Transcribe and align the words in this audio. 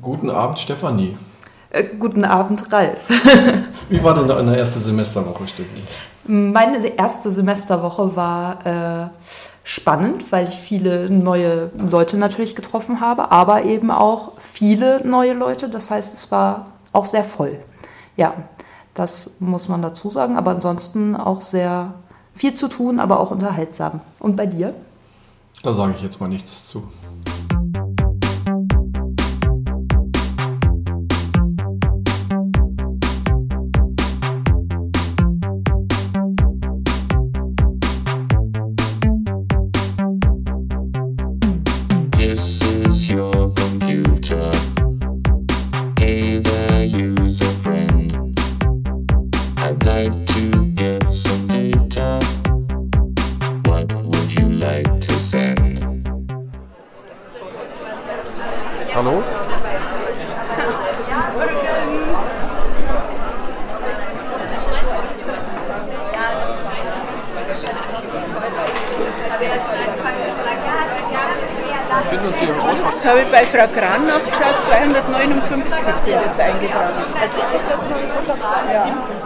Guten 0.00 0.30
Abend, 0.30 0.58
Stefanie. 0.58 1.16
Äh, 1.70 1.96
guten 1.96 2.24
Abend, 2.24 2.72
Ralf. 2.72 3.00
Wie 3.88 4.02
war 4.02 4.14
denn 4.14 4.28
deine 4.28 4.56
erste 4.56 4.78
Semesterwoche, 4.80 5.46
Stefanie? 5.48 5.82
Meine 6.26 6.86
erste 6.86 7.30
Semesterwoche 7.30 8.14
war 8.14 8.66
äh, 8.66 9.08
spannend, 9.64 10.30
weil 10.30 10.48
ich 10.48 10.56
viele 10.56 11.10
neue 11.10 11.70
Leute 11.76 12.16
natürlich 12.16 12.54
getroffen 12.54 13.00
habe, 13.00 13.30
aber 13.32 13.64
eben 13.64 13.90
auch 13.90 14.32
viele 14.38 15.06
neue 15.06 15.32
Leute. 15.32 15.68
Das 15.68 15.90
heißt, 15.90 16.14
es 16.14 16.30
war 16.30 16.66
auch 16.92 17.06
sehr 17.06 17.24
voll. 17.24 17.58
Ja, 18.16 18.34
das 18.94 19.36
muss 19.40 19.68
man 19.68 19.80
dazu 19.82 20.10
sagen, 20.10 20.36
aber 20.36 20.50
ansonsten 20.50 21.16
auch 21.16 21.40
sehr 21.40 21.94
viel 22.34 22.54
zu 22.54 22.68
tun, 22.68 23.00
aber 23.00 23.20
auch 23.20 23.30
unterhaltsam. 23.30 24.00
Und 24.20 24.36
bei 24.36 24.46
dir? 24.46 24.74
Da 25.62 25.72
sage 25.72 25.94
ich 25.96 26.02
jetzt 26.02 26.20
mal 26.20 26.28
nichts 26.28 26.68
zu. 26.68 26.84
Hallo? 58.98 59.22
befinden 72.00 72.26
uns 72.26 72.40
hier 72.40 72.48
im. 72.48 72.56
Jetzt 72.56 73.06
habe 73.06 73.20
ich 73.20 73.28
bei 73.30 73.44
Frau 73.44 73.68
Kran 73.68 74.06
nachgeschaut, 74.08 74.64
259 74.66 75.94
sind 76.04 76.20
jetzt 76.20 76.40
eingetragen. 76.40 76.94
Als 77.20 77.30
ich 77.36 77.42
das 77.44 77.62
letzte 77.70 77.90
Mal 77.90 78.00
geguckt 78.00 78.28
habe, 78.28 78.40
257. 78.40 79.18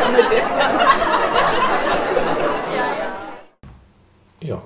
Kann 0.00 0.12
man 0.12 0.24
das 0.30 0.48
sagen? 0.52 0.78
Ja. 4.42 4.60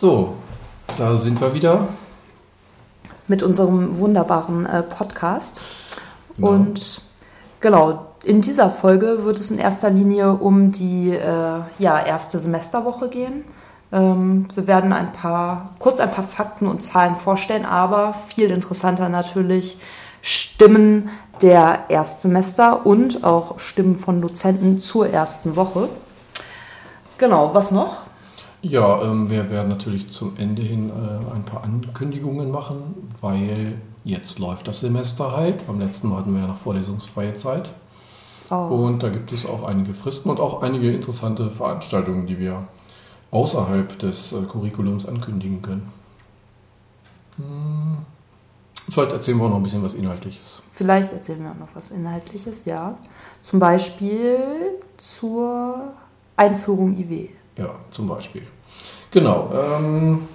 So, 0.00 0.34
da 0.96 1.16
sind 1.16 1.40
wir 1.40 1.54
wieder. 1.54 1.88
Mit 3.26 3.42
unserem 3.42 3.98
wunderbaren 3.98 4.64
äh, 4.64 4.84
Podcast. 4.84 5.60
Genau. 6.36 6.50
Und 6.50 7.02
genau, 7.58 8.06
in 8.22 8.40
dieser 8.40 8.70
Folge 8.70 9.24
wird 9.24 9.40
es 9.40 9.50
in 9.50 9.58
erster 9.58 9.90
Linie 9.90 10.34
um 10.34 10.70
die 10.70 11.10
äh, 11.10 11.60
ja, 11.80 12.00
erste 12.00 12.38
Semesterwoche 12.38 13.08
gehen. 13.08 13.44
Ähm, 13.90 14.46
wir 14.54 14.68
werden 14.68 14.92
ein 14.92 15.10
paar, 15.10 15.74
kurz 15.80 15.98
ein 15.98 16.12
paar 16.12 16.22
Fakten 16.22 16.68
und 16.68 16.84
Zahlen 16.84 17.16
vorstellen, 17.16 17.66
aber 17.66 18.14
viel 18.28 18.52
interessanter 18.52 19.08
natürlich 19.08 19.80
Stimmen 20.22 21.10
der 21.42 21.86
Erstsemester 21.88 22.86
und 22.86 23.24
auch 23.24 23.58
Stimmen 23.58 23.96
von 23.96 24.20
Dozenten 24.20 24.78
zur 24.78 25.08
ersten 25.08 25.56
Woche. 25.56 25.88
Genau, 27.18 27.52
was 27.52 27.72
noch? 27.72 28.07
Ja, 28.62 29.02
ähm, 29.02 29.30
wir 29.30 29.50
werden 29.50 29.68
natürlich 29.68 30.10
zum 30.10 30.36
Ende 30.36 30.62
hin 30.62 30.90
äh, 30.90 31.34
ein 31.34 31.44
paar 31.44 31.62
Ankündigungen 31.62 32.50
machen, 32.50 33.08
weil 33.20 33.80
jetzt 34.04 34.38
läuft 34.38 34.66
das 34.66 34.80
Semester 34.80 35.36
halt. 35.36 35.66
Beim 35.66 35.78
letzten 35.78 36.08
Mal 36.08 36.18
hatten 36.18 36.34
wir 36.34 36.40
ja 36.40 36.48
noch 36.48 36.58
vorlesungsfreie 36.58 37.36
Zeit. 37.36 37.70
Oh. 38.50 38.54
Und 38.54 39.02
da 39.02 39.10
gibt 39.10 39.32
es 39.32 39.46
auch 39.46 39.62
einige 39.64 39.94
Fristen 39.94 40.30
und 40.30 40.40
auch 40.40 40.62
einige 40.62 40.90
interessante 40.90 41.50
Veranstaltungen, 41.50 42.26
die 42.26 42.38
wir 42.38 42.66
außerhalb 43.30 43.98
des 43.98 44.32
äh, 44.32 44.42
Curriculums 44.42 45.06
ankündigen 45.06 45.62
können. 45.62 45.92
Hm. 47.36 47.98
Vielleicht 48.88 49.12
erzählen 49.12 49.36
wir 49.36 49.44
auch 49.44 49.50
noch 49.50 49.56
ein 49.56 49.62
bisschen 49.62 49.82
was 49.82 49.92
Inhaltliches. 49.92 50.62
Vielleicht 50.70 51.12
erzählen 51.12 51.42
wir 51.42 51.50
auch 51.50 51.58
noch 51.58 51.68
was 51.74 51.90
Inhaltliches, 51.90 52.64
ja. 52.64 52.96
Zum 53.42 53.58
Beispiel 53.58 54.38
zur 54.96 55.92
Einführung 56.36 56.96
IW. 56.96 57.28
Ja, 57.58 57.74
zum 57.90 58.06
Beispiel. 58.08 58.42
Genau. 59.10 59.52
Ähm, 59.52 60.28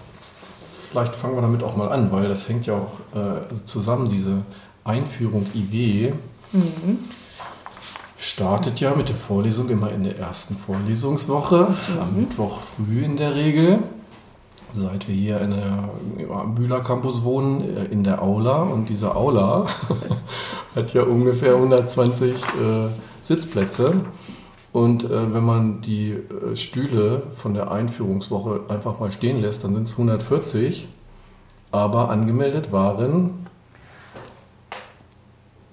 vielleicht 0.90 1.16
fangen 1.16 1.36
wir 1.36 1.42
damit 1.42 1.64
auch 1.64 1.76
mal 1.76 1.90
an, 1.90 2.12
weil 2.12 2.28
das 2.28 2.48
hängt 2.50 2.66
ja 2.66 2.76
auch 2.76 3.18
äh, 3.18 3.66
zusammen, 3.66 4.10
diese 4.10 4.44
Einführung 4.84 5.46
IW. 5.56 6.12
Startet 8.18 8.80
ja 8.80 8.94
mit 8.96 9.10
der 9.10 9.16
Vorlesung 9.16 9.70
immer 9.70 9.92
in 9.92 10.04
der 10.04 10.18
ersten 10.18 10.56
Vorlesungswoche, 10.56 11.76
am 12.00 12.16
Mittwoch 12.16 12.60
früh 12.76 13.04
in 13.04 13.18
der 13.18 13.36
Regel. 13.36 13.80
Seit 14.76 15.08
wir 15.08 15.16
hier 15.16 15.40
in 15.40 15.52
der, 15.52 15.90
am 16.36 16.56
Bühler 16.56 16.82
Campus 16.82 17.24
wohnen, 17.24 17.78
äh, 17.78 17.86
in 17.86 18.04
der 18.04 18.22
Aula. 18.24 18.64
Und 18.64 18.90
diese 18.90 19.16
Aula 19.16 19.68
hat 20.76 20.94
ja 20.94 21.04
ungefähr 21.04 21.56
120 21.56 22.32
äh, 22.32 22.38
Sitzplätze. 23.22 23.94
Und 24.74 25.04
äh, 25.04 25.34
wenn 25.34 25.46
man 25.46 25.82
die 25.82 26.14
äh, 26.14 26.56
Stühle 26.56 27.28
von 27.36 27.54
der 27.54 27.72
Einführungswoche 27.72 28.62
einfach 28.70 29.00
mal 29.00 29.12
stehen 29.12 29.40
lässt, 29.40 29.64
dann 29.64 29.76
sind 29.76 29.88
es 29.88 29.94
140. 29.94 30.90
Aber 31.72 32.10
angemeldet 32.10 32.72
waren 32.72 33.48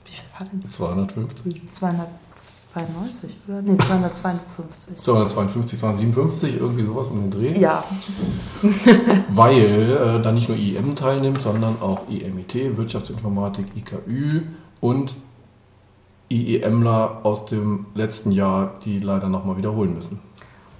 Wie 0.05 0.13
viel 0.13 0.25
war 0.39 0.47
denn? 0.47 0.71
250. 0.71 1.73
292, 1.73 3.37
oder? 3.49 3.63
Nee, 3.63 3.79
252. 3.79 4.97
252, 4.97 5.79
257, 5.79 6.57
irgendwie 6.57 6.83
sowas 6.83 7.09
um 7.09 7.23
den 7.23 7.31
Dreh. 7.31 7.59
Ja, 7.59 7.83
Weil 9.31 9.93
äh, 9.93 10.23
da 10.23 10.31
nicht 10.31 10.51
nur 10.51 10.59
IEM 10.59 10.95
teilnimmt, 10.95 11.41
sondern 11.41 11.81
auch 11.81 12.03
EMIT, 12.11 12.77
Wirtschaftsinformatik, 12.77 13.65
IKÜ 13.77 14.43
und 14.81 15.15
IEMler 16.31 17.21
aus 17.25 17.45
dem 17.45 17.87
letzten 17.95 18.31
Jahr, 18.33 18.75
die 18.85 19.01
leider 19.01 19.29
nochmal 19.29 19.57
wiederholen 19.57 19.95
müssen. 19.95 20.21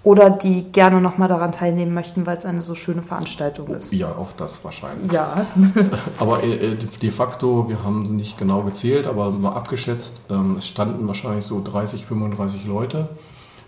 oder 0.03 0.31
die 0.31 0.63
gerne 0.73 1.01
nochmal 1.01 1.29
daran 1.29 1.53
teilnehmen 1.53 1.93
möchten, 1.93 2.25
weil 2.25 2.39
es 2.39 2.47
eine 2.47 2.63
so 2.63 2.75
schöne 2.75 3.03
Veranstaltung 3.03 3.69
ist. 3.69 3.93
Ja, 3.93 4.17
auch 4.17 4.33
das 4.33 4.65
wahrscheinlich. 4.65 5.13
Ja, 5.13 5.47
Aber 6.19 6.43
äh, 6.43 6.55
äh, 6.55 6.77
de 6.77 7.11
facto, 7.11 7.69
wir 7.69 7.85
haben 7.85 8.07
sie 8.07 8.15
nicht 8.15 8.39
genau 8.39 8.63
gezählt, 8.63 9.07
aber 9.07 9.31
mal 9.31 9.53
abgeschätzt, 9.53 10.13
ähm, 10.31 10.57
es 10.57 10.67
standen 10.67 11.07
wahrscheinlich 11.07 11.45
so 11.45 11.61
30, 11.63 12.07
35 12.07 12.65
Leute. 12.67 13.11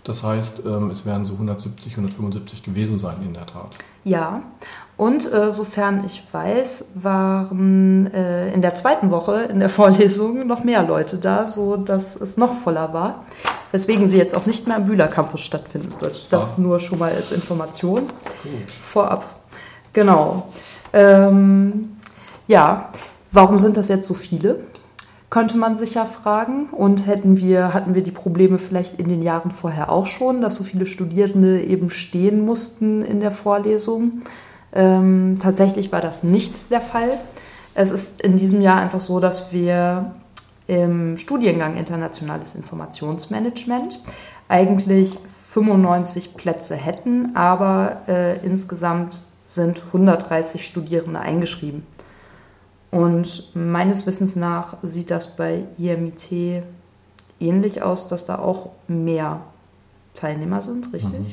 Das 0.03 0.21
heißt, 0.21 0.63
ähm, 0.65 0.89
es 0.91 1.05
werden 1.05 1.25
so 1.25 1.33
170, 1.33 1.93
175 1.93 2.61
gewesen 2.63 2.99
sein 2.99 3.17
in 3.23 3.33
der 3.33 3.45
Tat. 3.45 3.75
ja. 4.03 4.41
Und 4.95 5.25
äh, 5.33 5.51
sofern 5.51 6.03
ich 6.05 6.23
weiß, 6.31 6.91
waren 6.93 8.13
äh, 8.13 8.53
in 8.53 8.61
der 8.61 8.75
zweiten 8.75 9.09
Woche 9.09 9.41
in 9.45 9.59
der 9.59 9.69
Vorlesung 9.79 10.45
noch 10.45 10.63
mehr 10.63 10.83
Leute 10.83 11.17
da, 11.17 11.47
so 11.47 11.77
dass 11.77 12.15
es 12.15 12.37
noch 12.37 12.53
voller 12.61 12.93
war. 12.93 13.23
Weswegen 13.71 14.07
sie 14.07 14.17
jetzt 14.17 14.35
auch 14.35 14.45
nicht 14.45 14.67
mehr 14.67 14.75
am 14.77 14.85
Bühler 14.85 15.07
Campus 15.07 15.41
stattfinden 15.41 15.93
wird. 15.99 16.31
Das 16.31 16.59
Ah. 16.59 16.61
nur 16.61 16.79
schon 16.79 16.99
mal 16.99 17.11
als 17.11 17.31
Information. 17.31 18.03
vorab. 18.83 19.25
Genau. 19.93 20.49
Ähm, 20.93 21.97
ja, 22.47 22.91
warum 23.31 23.57
sind 23.57 23.77
das 23.77 23.87
jetzt 23.87 24.07
so 24.07 24.13
viele? 24.13 24.59
Könnte 25.33 25.57
man 25.57 25.73
sich 25.73 25.95
ja 25.95 26.05
fragen. 26.05 26.67
Und 26.67 27.07
hätten 27.07 27.37
wir, 27.37 27.73
hatten 27.73 27.95
wir 27.95 28.03
die 28.03 28.11
Probleme 28.11 28.59
vielleicht 28.59 28.99
in 28.99 29.09
den 29.09 29.23
Jahren 29.23 29.49
vorher 29.49 29.91
auch 29.91 30.05
schon, 30.05 30.41
dass 30.41 30.53
so 30.53 30.63
viele 30.63 30.85
Studierende 30.85 31.59
eben 31.59 31.89
stehen 31.89 32.45
mussten 32.45 33.01
in 33.01 33.19
der 33.19 33.31
Vorlesung? 33.31 34.21
Ähm, 34.73 35.39
tatsächlich 35.41 35.91
war 35.91 36.01
das 36.01 36.21
nicht 36.21 36.69
der 36.69 36.81
Fall. 36.81 37.17
Es 37.73 37.89
ist 37.89 38.21
in 38.21 38.37
diesem 38.37 38.61
Jahr 38.61 38.77
einfach 38.77 38.99
so, 38.99 39.19
dass 39.19 39.51
wir 39.51 40.13
im 40.67 41.17
Studiengang 41.17 41.77
Internationales 41.77 42.53
Informationsmanagement 42.53 44.03
eigentlich 44.49 45.17
95 45.31 46.35
Plätze 46.35 46.75
hätten, 46.75 47.35
aber 47.35 48.03
äh, 48.07 48.37
insgesamt 48.45 49.23
sind 49.47 49.81
130 49.87 50.63
Studierende 50.63 51.19
eingeschrieben. 51.19 51.87
Und 52.93 53.49
meines 53.55 54.05
Wissens 54.05 54.35
nach 54.35 54.77
sieht 54.83 55.09
das 55.09 55.35
bei 55.35 55.65
IMIT 55.79 56.63
ähnlich 57.39 57.81
aus, 57.81 58.07
dass 58.07 58.25
da 58.25 58.37
auch 58.37 58.69
mehr 58.87 59.41
Teilnehmer 60.13 60.61
sind, 60.61 60.93
richtig? 60.93 61.11
Mhm. 61.19 61.25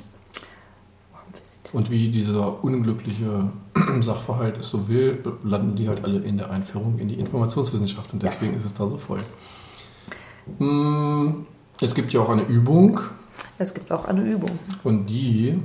Und 1.73 1.91
wie 1.91 2.09
dieser 2.09 2.65
unglückliche 2.65 3.51
Sachverhalt 4.01 4.59
es 4.59 4.71
so 4.71 4.89
will, 4.89 5.23
landen 5.45 5.77
die 5.77 5.87
halt 5.89 6.03
alle 6.03 6.21
in 6.21 6.39
der 6.39 6.51
Einführung 6.51 6.99
in 6.99 7.09
die 7.09 7.15
Informationswissenschaft 7.15 8.13
und 8.15 8.23
deswegen 8.23 8.55
ist 8.55 8.65
es 8.65 8.73
da 8.75 8.87
so 8.87 8.97
voll. 8.97 9.21
Mm, 10.59 11.45
Es 11.81 11.95
gibt 11.95 12.13
ja 12.13 12.21
auch 12.21 12.31
eine 12.31 12.43
Übung 12.43 12.99
Es 13.59 13.73
gibt 13.75 13.93
auch 13.93 14.07
eine 14.07 14.23
Übung. 14.23 14.59
und 14.83 15.07
die 15.07 15.63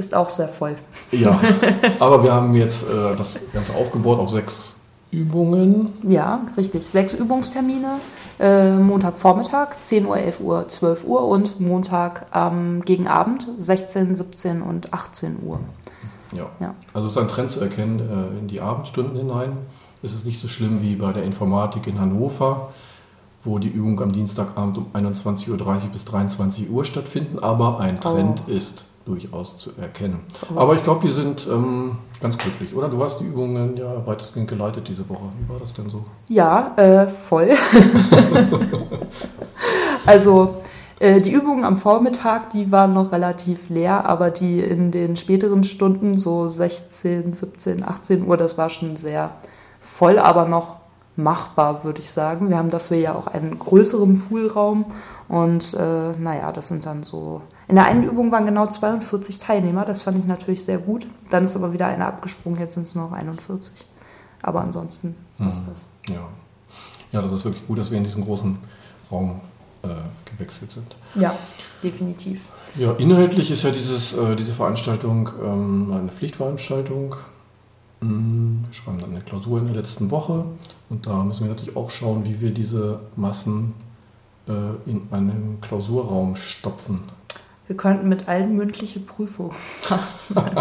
Ist 0.00 0.14
auch 0.14 0.30
sehr 0.30 0.48
voll. 0.48 0.76
Ja, 1.10 1.38
aber 2.00 2.22
wir 2.22 2.32
haben 2.32 2.54
jetzt 2.54 2.88
äh, 2.88 3.16
das 3.16 3.38
Ganze 3.52 3.74
aufgebaut 3.74 4.18
auf 4.18 4.30
sechs 4.30 4.76
Übungen. 5.10 5.90
Ja, 6.08 6.40
richtig. 6.56 6.86
Sechs 6.86 7.12
Übungstermine. 7.12 7.96
Äh, 8.38 8.78
Montagvormittag, 8.78 9.78
10 9.78 10.06
Uhr, 10.06 10.16
11 10.16 10.40
Uhr, 10.40 10.66
12 10.66 11.04
Uhr 11.04 11.28
und 11.28 11.60
Montag 11.60 12.24
ähm, 12.34 12.80
gegen 12.80 13.08
Abend, 13.08 13.46
16, 13.58 14.14
17 14.14 14.62
und 14.62 14.94
18 14.94 15.42
Uhr. 15.44 15.60
Ja. 16.32 16.46
Ja. 16.60 16.74
Also 16.94 17.08
es 17.08 17.12
ist 17.16 17.18
ein 17.18 17.28
Trend 17.28 17.50
zu 17.50 17.60
erkennen 17.60 18.00
äh, 18.00 18.38
in 18.38 18.48
die 18.48 18.62
Abendstunden 18.62 19.18
hinein. 19.18 19.52
Es 20.02 20.14
ist 20.14 20.24
nicht 20.24 20.40
so 20.40 20.48
schlimm 20.48 20.80
wie 20.80 20.96
bei 20.96 21.12
der 21.12 21.24
Informatik 21.24 21.86
in 21.86 22.00
Hannover, 22.00 22.70
wo 23.44 23.58
die 23.58 23.68
Übungen 23.68 24.00
am 24.00 24.12
Dienstagabend 24.12 24.78
um 24.78 24.86
21.30 24.94 25.50
Uhr 25.50 25.90
bis 25.92 26.06
23 26.06 26.70
Uhr 26.70 26.86
stattfinden, 26.86 27.38
aber 27.38 27.80
ein 27.80 28.00
Trend 28.00 28.44
ist 28.48 28.86
durchaus 29.04 29.58
zu 29.58 29.70
erkennen. 29.80 30.24
Aber 30.54 30.74
ich 30.74 30.82
glaube, 30.82 31.06
die 31.06 31.12
sind 31.12 31.46
ähm, 31.50 31.98
ganz 32.20 32.38
glücklich, 32.38 32.74
oder? 32.74 32.88
Du 32.88 33.02
hast 33.02 33.18
die 33.18 33.24
Übungen 33.24 33.76
ja 33.76 34.06
weitestgehend 34.06 34.48
geleitet 34.48 34.88
diese 34.88 35.08
Woche. 35.08 35.30
Wie 35.38 35.48
war 35.48 35.58
das 35.58 35.72
denn 35.72 35.88
so? 35.88 36.04
Ja, 36.28 36.74
äh, 36.76 37.08
voll. 37.08 37.50
also 40.06 40.58
äh, 41.00 41.20
die 41.20 41.32
Übungen 41.32 41.64
am 41.64 41.78
Vormittag, 41.78 42.50
die 42.50 42.70
waren 42.70 42.92
noch 42.92 43.10
relativ 43.10 43.70
leer, 43.70 44.06
aber 44.06 44.30
die 44.30 44.60
in 44.60 44.90
den 44.90 45.16
späteren 45.16 45.64
Stunden, 45.64 46.18
so 46.18 46.46
16, 46.46 47.32
17, 47.32 47.82
18 47.82 48.26
Uhr, 48.26 48.36
das 48.36 48.58
war 48.58 48.68
schon 48.68 48.96
sehr 48.96 49.32
voll, 49.80 50.18
aber 50.18 50.44
noch 50.44 50.76
machbar, 51.16 51.84
würde 51.84 52.00
ich 52.00 52.10
sagen. 52.10 52.50
Wir 52.50 52.58
haben 52.58 52.70
dafür 52.70 52.98
ja 52.98 53.14
auch 53.14 53.28
einen 53.28 53.58
größeren 53.58 54.20
Poolraum 54.20 54.84
und 55.28 55.74
äh, 55.74 56.10
naja, 56.18 56.52
das 56.52 56.68
sind 56.68 56.86
dann 56.86 57.02
so. 57.02 57.42
In 57.70 57.76
der 57.76 57.84
einen 57.84 58.02
Übung 58.02 58.32
waren 58.32 58.46
genau 58.46 58.66
42 58.66 59.38
Teilnehmer, 59.38 59.84
das 59.84 60.02
fand 60.02 60.18
ich 60.18 60.24
natürlich 60.24 60.64
sehr 60.64 60.78
gut. 60.78 61.06
Dann 61.30 61.44
ist 61.44 61.54
aber 61.54 61.72
wieder 61.72 61.86
eine 61.86 62.04
abgesprungen, 62.04 62.58
jetzt 62.58 62.74
sind 62.74 62.88
es 62.88 62.96
nur 62.96 63.04
noch 63.04 63.12
41. 63.12 63.72
Aber 64.42 64.60
ansonsten 64.60 65.14
ist 65.38 65.62
das. 65.68 65.88
Ja. 66.08 66.28
ja, 67.12 67.22
das 67.22 67.32
ist 67.32 67.44
wirklich 67.44 67.64
gut, 67.68 67.78
dass 67.78 67.92
wir 67.92 67.98
in 67.98 68.02
diesem 68.02 68.24
großen 68.24 68.58
Raum 69.12 69.40
äh, 69.82 69.88
gewechselt 70.24 70.72
sind. 70.72 70.96
Ja, 71.14 71.32
definitiv. 71.80 72.48
Ja, 72.74 72.90
inhaltlich 72.94 73.52
ist 73.52 73.62
ja 73.62 73.70
dieses, 73.70 74.14
äh, 74.14 74.34
diese 74.34 74.52
Veranstaltung 74.52 75.30
ähm, 75.40 75.92
eine 75.92 76.10
Pflichtveranstaltung. 76.10 77.14
Mm, 78.00 78.64
Wir 78.66 78.72
schreiben 78.72 78.98
dann 78.98 79.12
eine 79.12 79.20
Klausur 79.20 79.60
in 79.60 79.66
der 79.66 79.76
letzten 79.76 80.10
Woche 80.10 80.44
und 80.88 81.06
da 81.06 81.22
müssen 81.22 81.44
wir 81.44 81.50
natürlich 81.50 81.76
auch 81.76 81.90
schauen, 81.90 82.24
wie 82.24 82.40
wir 82.40 82.50
diese 82.52 82.98
Massen 83.14 83.74
äh, 84.48 84.52
in 84.86 85.06
einen 85.12 85.58
Klausurraum 85.60 86.34
stopfen. 86.34 87.00
Wir 87.70 87.76
könnten 87.76 88.08
mit 88.08 88.26
allen 88.28 88.56
mündliche 88.56 88.98
Prüfungen 88.98 89.54
machen. 90.28 90.56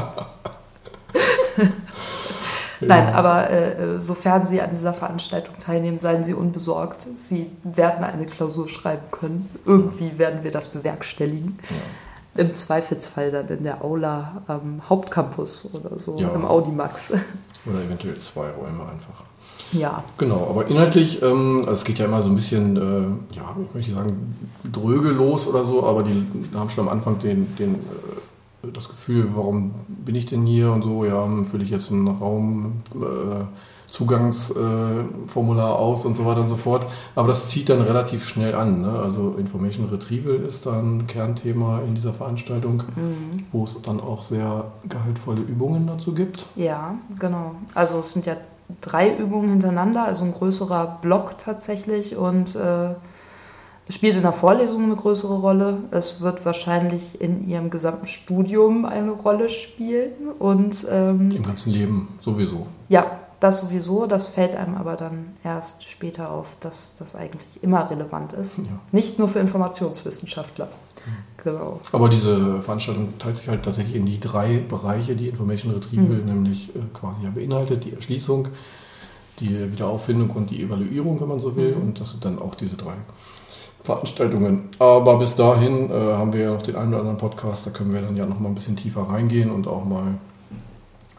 Nein, 2.82 3.08
aber 3.16 3.50
äh, 3.50 3.96
äh, 3.96 4.00
sofern 4.00 4.46
Sie 4.46 4.62
an 4.62 4.70
dieser 4.70 4.94
Veranstaltung 4.94 5.58
teilnehmen, 5.58 5.98
seien 5.98 6.24
Sie 6.24 6.36
unbesorgt. 6.36 7.08
Sie 7.18 7.50
werden 7.64 8.04
eine 8.04 8.28
Klausur 8.28 8.70
schreiben 8.70 9.10
können. 9.10 9.50
Irgendwie 9.66 10.20
werden 10.20 10.44
wir 10.44 10.52
das 10.52 10.68
bewerkstelligen. 10.68 11.56
Im 12.36 12.54
Zweifelsfall 12.54 13.32
dann 13.32 13.48
in 13.48 13.64
der 13.64 13.84
Aula 13.84 14.44
am 14.46 14.88
Hauptcampus 14.88 15.68
oder 15.74 15.98
so, 15.98 16.20
Ja. 16.20 16.30
im 16.36 16.46
Audimax. 16.46 17.10
Oder 17.66 17.82
eventuell 17.86 18.20
zwei 18.20 18.52
Räume 18.52 18.84
einfach. 18.84 19.24
Ja, 19.72 20.04
Genau, 20.18 20.48
aber 20.50 20.68
inhaltlich, 20.68 21.22
ähm, 21.22 21.60
also 21.62 21.74
es 21.74 21.84
geht 21.84 22.00
ja 22.00 22.06
immer 22.06 22.22
so 22.22 22.30
ein 22.30 22.36
bisschen, 22.36 22.78
äh, 22.78 23.36
ja, 23.36 23.56
ich 23.68 23.74
möchte 23.74 23.92
sagen, 23.92 24.36
dröge 24.72 25.10
los 25.10 25.48
oder 25.48 25.64
so, 25.64 25.84
aber 25.84 26.04
die 26.04 26.26
haben 26.56 26.70
schon 26.70 26.88
am 26.88 26.94
Anfang 26.94 27.20
den, 27.20 27.56
den, 27.58 27.76
äh, 27.76 28.72
das 28.74 28.90
Gefühl, 28.90 29.30
warum 29.34 29.72
bin 29.88 30.16
ich 30.16 30.26
denn 30.26 30.46
hier 30.46 30.72
und 30.72 30.84
so, 30.84 31.06
ja, 31.06 31.28
fülle 31.44 31.64
ich 31.64 31.70
jetzt 31.70 31.92
einen 31.92 32.08
Raum, 32.08 32.84
äh, 32.96 33.44
äh, 34.56 35.00
aus 35.62 36.06
und 36.06 36.16
so 36.16 36.26
weiter 36.26 36.42
und 36.42 36.50
so 36.50 36.58
fort. 36.58 36.86
Aber 37.16 37.28
das 37.28 37.48
zieht 37.48 37.70
dann 37.70 37.82
relativ 37.82 38.26
schnell 38.26 38.54
an. 38.56 38.82
Ne? 38.82 38.92
Also 38.92 39.32
Information 39.38 39.90
Retrieval 39.90 40.36
ist 40.36 40.66
da 40.66 40.80
ein 40.80 41.08
Kernthema 41.08 41.80
in 41.88 41.96
dieser 41.96 42.14
Veranstaltung, 42.14 42.84
wo 43.52 43.64
es 43.64 43.82
dann 43.82 44.00
auch 44.00 44.22
sehr 44.22 44.66
gehaltvolle 44.88 45.42
Übungen 45.42 45.88
dazu 45.88 46.14
gibt. 46.14 46.46
ja, 46.56 46.96
genau. 47.20 47.56
Also 47.74 48.00
es 48.00 48.14
sind 48.14 48.26
ja 48.26 48.36
drei 48.82 49.16
Übungen 49.16 49.50
hintereinander, 49.50 50.04
also 50.04 50.26
ein 50.26 50.32
größerer 50.32 51.00
Block 51.02 51.38
tatsächlich 51.38 52.16
und 52.16 52.56
äh, 52.56 52.90
es 53.88 53.96
spielt 53.96 54.16
in 54.16 54.22
der 54.22 54.34
Vorlesung 54.34 54.84
eine 54.84 54.96
größere 54.96 55.40
Rolle. 55.40 55.80
Es 55.90 56.22
wird 56.22 56.46
wahrscheinlich 56.46 57.20
in 57.20 57.50
Ihrem 57.50 57.72
gesamten 57.72 58.06
Studium 58.06 58.86
eine 58.86 59.10
Rolle 59.10 59.50
spielen 59.50 60.30
und 60.38 60.86
ähm, 60.92 61.32
Im 61.32 61.42
ganzen 61.42 61.74
Leben 61.74 62.08
sowieso. 62.20 62.68
Ja, 62.88 63.18
das 63.40 63.62
sowieso, 63.62 64.06
das 64.06 64.28
fällt 64.28 64.56
einem 64.56 64.76
aber 64.76 64.96
dann 64.96 65.38
erst 65.44 65.88
später 65.88 66.32
auf, 66.32 66.58
dass 66.60 66.96
das 67.00 67.16
eigentlich 67.16 67.64
immer 67.64 67.90
relevant 67.90 68.34
ist. 68.34 68.58
Ja. 68.58 68.64
Nicht 68.92 69.18
nur 69.18 69.30
für 69.30 69.40
Informationswissenschaftler. 69.40 70.68
Genau. 71.44 71.80
Aber 71.94 72.10
diese 72.10 72.62
Veranstaltung 72.62 73.18
teilt 73.18 73.38
sich 73.38 73.48
halt 73.48 73.64
tatsächlich 73.64 73.96
in 73.96 74.06
die 74.06 74.20
drei 74.20 74.58
Bereiche, 74.58 75.16
die 75.16 75.30
Information 75.30 75.74
Retrieval 75.74 76.18
nämlich 76.18 76.76
äh, 76.76 76.80
quasi 76.94 77.24
ja 77.24 77.30
beinhaltet, 77.30 77.86
die 77.86 77.94
Erschließung, 77.94 78.50
die 79.40 79.72
Wiederauffindung 79.72 80.32
und 80.32 80.50
die 80.50 80.62
Evaluierung, 80.62 81.22
wenn 81.22 81.30
man 81.30 81.40
so 81.40 81.56
will. 81.56 81.74
Und 81.74 82.02
das 82.02 82.12
sind 82.12 82.26
dann 82.26 82.40
auch 82.40 82.56
diese 82.56 82.76
drei 82.76 82.96
Veranstaltungen. 83.82 84.68
Aber 84.80 85.18
bis 85.18 85.36
dahin 85.36 85.90
äh, 85.90 85.94
haben 85.94 86.34
wir 86.34 86.42
ja 86.42 86.52
noch 86.52 86.62
den 86.62 86.76
einen 86.76 86.90
oder 86.90 87.00
anderen 87.00 87.18
Podcast, 87.18 87.66
da 87.66 87.72
können 87.72 87.94
wir 87.94 88.02
dann 88.02 88.18
ja 88.18 88.26
noch 88.26 88.40
mal 88.40 88.50
ein 88.50 88.56
bisschen 88.56 88.76
tiefer 88.76 89.04
reingehen 89.04 89.50
und 89.50 89.68
auch 89.68 89.86
mal 89.86 90.18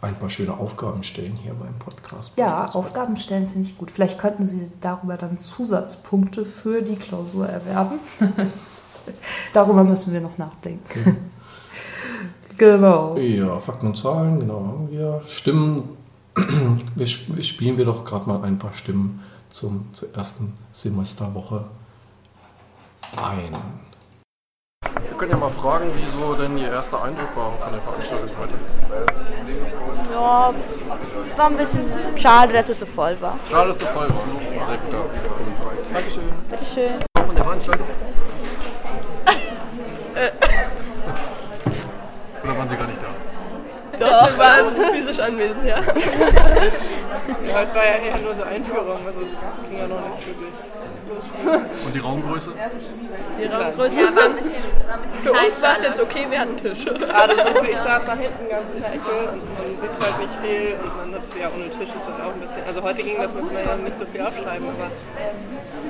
ein 0.02 0.19
paar 0.19 0.31
schöne 0.31 0.56
Aufgaben 0.56 1.02
stellen 1.02 1.32
hier 1.32 1.55
beim 1.55 1.79
Podcast. 1.79 2.32
Ja, 2.37 2.64
Aufgaben 2.67 3.17
stellen 3.17 3.49
finde 3.49 3.69
ich 3.69 3.76
gut. 3.76 3.91
Vielleicht 3.91 4.19
könnten 4.19 4.44
Sie 4.44 4.73
darüber 4.81 5.17
dann 5.17 5.38
Zusatzpunkte 5.38 6.44
für 6.44 6.82
die 6.82 6.97
Klausur 6.97 7.47
erwerben. 7.47 8.00
darüber 9.52 9.85
müssen 9.85 10.12
wir 10.12 10.20
noch 10.20 10.38
nachdenken. 10.38 11.17
genau. 12.58 13.17
Ja, 13.17 13.58
Fakten 13.58 13.88
und 13.88 13.99
Zahlen, 13.99 14.41
genau 14.41 14.67
haben 14.67 14.91
wir. 14.91 15.23
Stimmen, 15.26 15.97
wir, 16.35 17.06
wir 17.06 17.43
spielen 17.43 17.76
wir 17.76 17.85
doch 17.85 18.05
gerade 18.05 18.26
mal 18.26 18.43
ein 18.43 18.58
paar 18.58 18.73
Stimmen 18.73 19.20
zum, 19.50 19.93
zur 19.93 20.14
ersten 20.14 20.55
Semesterwoche 20.73 21.64
ein. 23.17 23.55
Wir 25.20 25.28
können 25.28 25.38
ja 25.38 25.46
mal 25.46 25.52
fragen, 25.52 25.93
wieso 25.94 26.32
denn 26.32 26.56
Ihr 26.56 26.72
erster 26.72 27.02
Eindruck 27.02 27.37
war 27.37 27.52
von 27.58 27.72
der 27.72 27.82
Veranstaltung 27.82 28.31
heute. 28.41 28.55
Ja, 30.15 30.55
war 31.36 31.46
ein 31.46 31.58
bisschen 31.58 31.84
schade, 32.17 32.55
dass 32.55 32.70
es 32.70 32.81
so 32.81 32.86
voll 32.86 33.15
war. 33.20 33.39
Schade, 33.46 33.69
dass 33.69 33.77
du 33.77 33.84
voll 33.84 34.08
warst. 34.08 34.32
Das 34.32 34.41
ist 34.41 34.53
ein 34.53 34.60
sehr 34.67 34.79
guter 34.79 35.05
Kommentar. 35.29 35.72
Dankeschön. 35.93 36.22
Bitteschön. 36.48 36.94
Von 37.27 37.34
der 37.34 37.44
Veranstaltung? 37.44 37.86
Oder 42.43 42.58
waren 42.58 42.69
Sie 42.70 42.77
gar 42.79 42.86
nicht 42.86 43.03
da? 43.03 43.08
Wir 43.98 44.08
waren 44.39 44.74
physisch 44.74 45.19
anwesend, 45.19 45.67
ja. 45.67 45.81
Ja, 47.46 47.58
heute 47.58 47.74
war 47.74 47.84
ja 47.84 47.96
eher 47.96 48.17
nur 48.19 48.34
so 48.34 48.43
Einführung, 48.43 49.06
also 49.06 49.20
es 49.20 49.36
ging 49.69 49.79
ja 49.79 49.86
noch 49.86 50.00
nicht 50.00 50.27
wirklich. 50.27 50.55
Und 51.10 51.94
die 51.94 51.98
Raumgröße? 51.98 52.50
Die 53.40 53.46
Raumgröße 53.46 54.00
ist 54.00 54.17
ganz. 54.17 54.40
Für 55.22 55.32
uns 55.32 55.62
war 55.62 55.76
es 55.76 55.82
jetzt 55.82 56.00
okay, 56.00 56.26
wir 56.29 56.40
hatten 56.40 56.56
Tisch. 56.56 56.84
Gerade 56.84 57.34
so 57.36 57.62
wie 57.62 57.70
ich 57.70 57.76
saß 57.76 58.05
da 58.05 58.14
hinten 58.14 58.48
ganz 58.48 58.70
in 58.74 58.81
der 58.81 58.93
Ecke 58.94 59.32
und 59.32 59.58
man 59.58 59.79
sieht 59.79 59.90
halt 60.00 60.19
nicht 60.19 60.34
viel 60.43 60.74
und 60.82 60.96
man 60.96 61.14
hat 61.14 61.22
ja 61.40 61.48
ohne 61.55 61.70
Tisch 61.70 61.88
ist 61.96 62.06
halt 62.06 62.20
auch 62.20 62.32
ein 62.32 62.40
bisschen. 62.40 62.62
Also 62.67 62.82
heute 62.82 63.02
ging 63.02 63.17
das, 63.19 63.34
müssen 63.34 63.50
wir 63.50 63.62
ja 63.62 63.76
nicht 63.76 63.98
so 63.98 64.05
viel 64.05 64.20
aufschreiben, 64.20 64.69
aber 64.69 64.90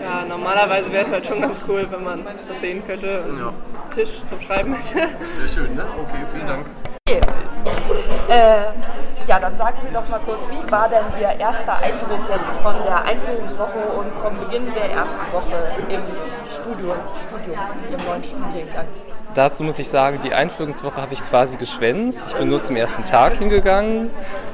ja, 0.02 0.24
normalerweise 0.26 0.92
wäre 0.92 1.06
es 1.06 1.12
halt 1.12 1.26
schon 1.26 1.40
ganz 1.40 1.60
cool, 1.68 1.86
wenn 1.90 2.04
man 2.04 2.24
das 2.24 2.60
sehen 2.60 2.82
könnte 2.86 3.22
und 3.28 3.38
Ja. 3.38 3.52
Tisch 3.94 4.20
zum 4.28 4.40
Schreiben 4.40 4.74
hätte. 4.74 5.08
Sehr 5.38 5.48
schön, 5.48 5.74
ne? 5.74 5.84
Okay, 5.98 6.24
vielen 6.32 6.46
Dank. 6.46 6.66
Äh, 8.28 8.72
ja, 9.30 9.38
dann 9.38 9.56
sagen 9.56 9.76
Sie 9.80 9.92
doch 9.92 10.08
mal 10.08 10.18
kurz, 10.26 10.49
wie 10.50 10.72
war 10.72 10.88
denn 10.88 11.04
Ihr 11.20 11.38
erster 11.38 11.76
Eindruck 11.76 12.28
jetzt 12.28 12.56
von 12.56 12.75
der 12.84 13.04
Einführungswoche 13.04 13.78
und 13.78 14.12
vom 14.12 14.34
Beginn 14.34 14.66
der 14.75 14.90
ersten 14.90 15.20
Woche 15.32 15.54
im 15.88 16.00
Studium, 16.44 16.96
Studium 17.16 17.56
im 17.92 18.06
neuen 18.06 18.25
Studiengang? 18.25 18.87
Dazu 19.34 19.62
muss 19.62 19.78
ich 19.78 19.88
sagen, 19.88 20.18
die 20.20 20.34
Einführungswoche 20.34 21.00
habe 21.00 21.12
ich 21.12 21.22
quasi 21.22 21.56
geschwänzt. 21.58 22.32
Ich 22.32 22.38
bin 22.38 22.49
nur 22.49 22.60
zum 22.60 22.75
ersten 22.75 23.04
Tag 23.04 23.34
hingegangen 23.34 24.10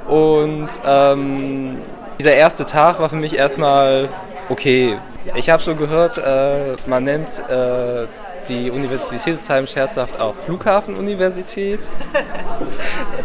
und 0.08 0.68
ähm, 0.84 1.78
dieser 2.20 2.34
erste 2.34 2.66
Tag 2.66 3.00
war 3.00 3.08
für 3.08 3.16
mich 3.16 3.34
erstmal 3.34 4.10
okay. 4.50 4.98
Ich 5.36 5.48
habe 5.48 5.62
schon 5.62 5.78
gehört, 5.78 6.18
äh, 6.18 6.76
man 6.84 7.04
nennt 7.04 7.42
äh, 7.48 8.06
die 8.48 8.70
Universitätsheim 8.70 9.66
scherzhaft 9.66 10.20
auch 10.20 10.34
Flughafenuniversität, 10.34 11.80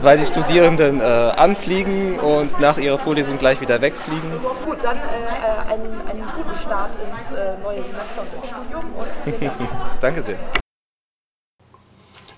weil 0.01 0.17
die 0.17 0.25
Studierenden 0.25 0.99
äh, 0.99 1.03
anfliegen 1.03 2.19
und 2.19 2.59
nach 2.59 2.77
ihrer 2.77 2.97
Vorlesung 2.97 3.37
gleich 3.37 3.61
wieder 3.61 3.81
wegfliegen. 3.81 4.31
Gut, 4.65 4.83
dann 4.83 4.97
äh, 4.97 4.99
äh, 4.99 5.73
einen, 5.73 6.01
einen 6.07 6.27
guten 6.35 6.55
Start 6.55 6.91
ins 7.09 7.31
äh, 7.31 7.57
neue 7.63 7.83
Semester 7.83 8.21
und 8.21 8.37
ins 8.37 8.49
Studium 8.49 8.83
und 8.95 9.41
Dank. 9.41 9.69
Danke 10.01 10.21
sehr. 10.21 10.37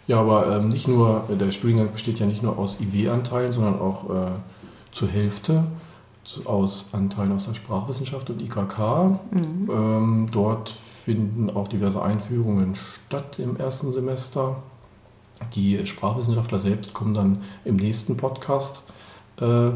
Ja, 0.06 0.20
aber 0.20 0.58
ähm, 0.58 0.70
nicht 0.70 0.88
nur, 0.88 1.26
der 1.30 1.52
Studiengang 1.52 1.92
besteht 1.94 2.20
ja 2.20 2.26
nicht 2.26 2.44
nur 2.44 2.58
aus 2.58 2.78
IW-Anteilen, 2.80 3.54
sondern 3.54 3.80
auch 3.80 4.10
äh, 4.10 4.32
zur 4.92 5.08
Hälfte 5.08 5.64
aus 6.46 6.90
Anteilen 6.94 7.32
aus 7.32 7.46
der 7.46 7.54
Sprachwissenschaft 7.54 8.30
und 8.30 8.42
IKK. 8.42 9.20
Mhm. 9.32 9.70
Ähm, 9.70 10.28
dort 10.32 10.70
finden 10.70 11.50
auch 11.50 11.68
diverse 11.68 12.02
Einführungen 12.02 12.76
statt 12.76 13.40
im 13.40 13.58
ersten 13.58 13.92
Semester. 13.92 14.58
Die 15.54 15.86
Sprachwissenschaftler 15.86 16.60
selbst 16.60 16.94
kommen 16.94 17.14
dann 17.14 17.42
im 17.66 17.76
nächsten 17.76 18.16
Podcast 18.16 18.84
äh, 19.40 19.72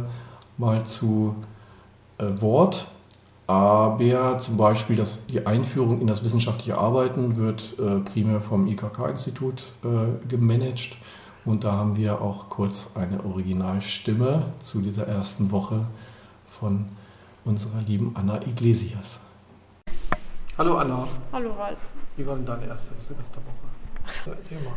mal 0.57 0.85
zu 0.85 1.35
äh, 2.17 2.25
Wort. 2.39 2.87
Aber 3.47 4.37
zum 4.39 4.57
Beispiel 4.57 4.97
das, 4.97 5.25
die 5.27 5.45
Einführung 5.45 6.01
in 6.01 6.07
das 6.07 6.23
wissenschaftliche 6.23 6.77
Arbeiten 6.77 7.37
wird 7.37 7.75
äh, 7.79 7.99
primär 7.99 8.41
vom 8.41 8.67
IKK-Institut 8.67 9.71
äh, 9.83 10.27
gemanagt. 10.27 10.97
Und 11.45 11.63
da 11.63 11.71
haben 11.73 11.95
wir 11.95 12.21
auch 12.21 12.49
kurz 12.49 12.91
eine 12.95 13.23
Originalstimme 13.23 14.47
zu 14.61 14.81
dieser 14.81 15.07
ersten 15.07 15.51
Woche 15.51 15.85
von 16.47 16.87
unserer 17.45 17.81
lieben 17.81 18.13
Anna 18.15 18.41
Iglesias. 18.45 19.19
Hallo 20.57 20.77
Anna, 20.77 21.07
Hallo 21.31 21.51
Ralf. 21.53 21.77
wie 22.15 22.25
war 22.25 22.35
denn 22.35 22.45
deine 22.45 22.65
erste 22.67 22.93
Semesterwoche? 23.01 23.53
So, 24.09 24.31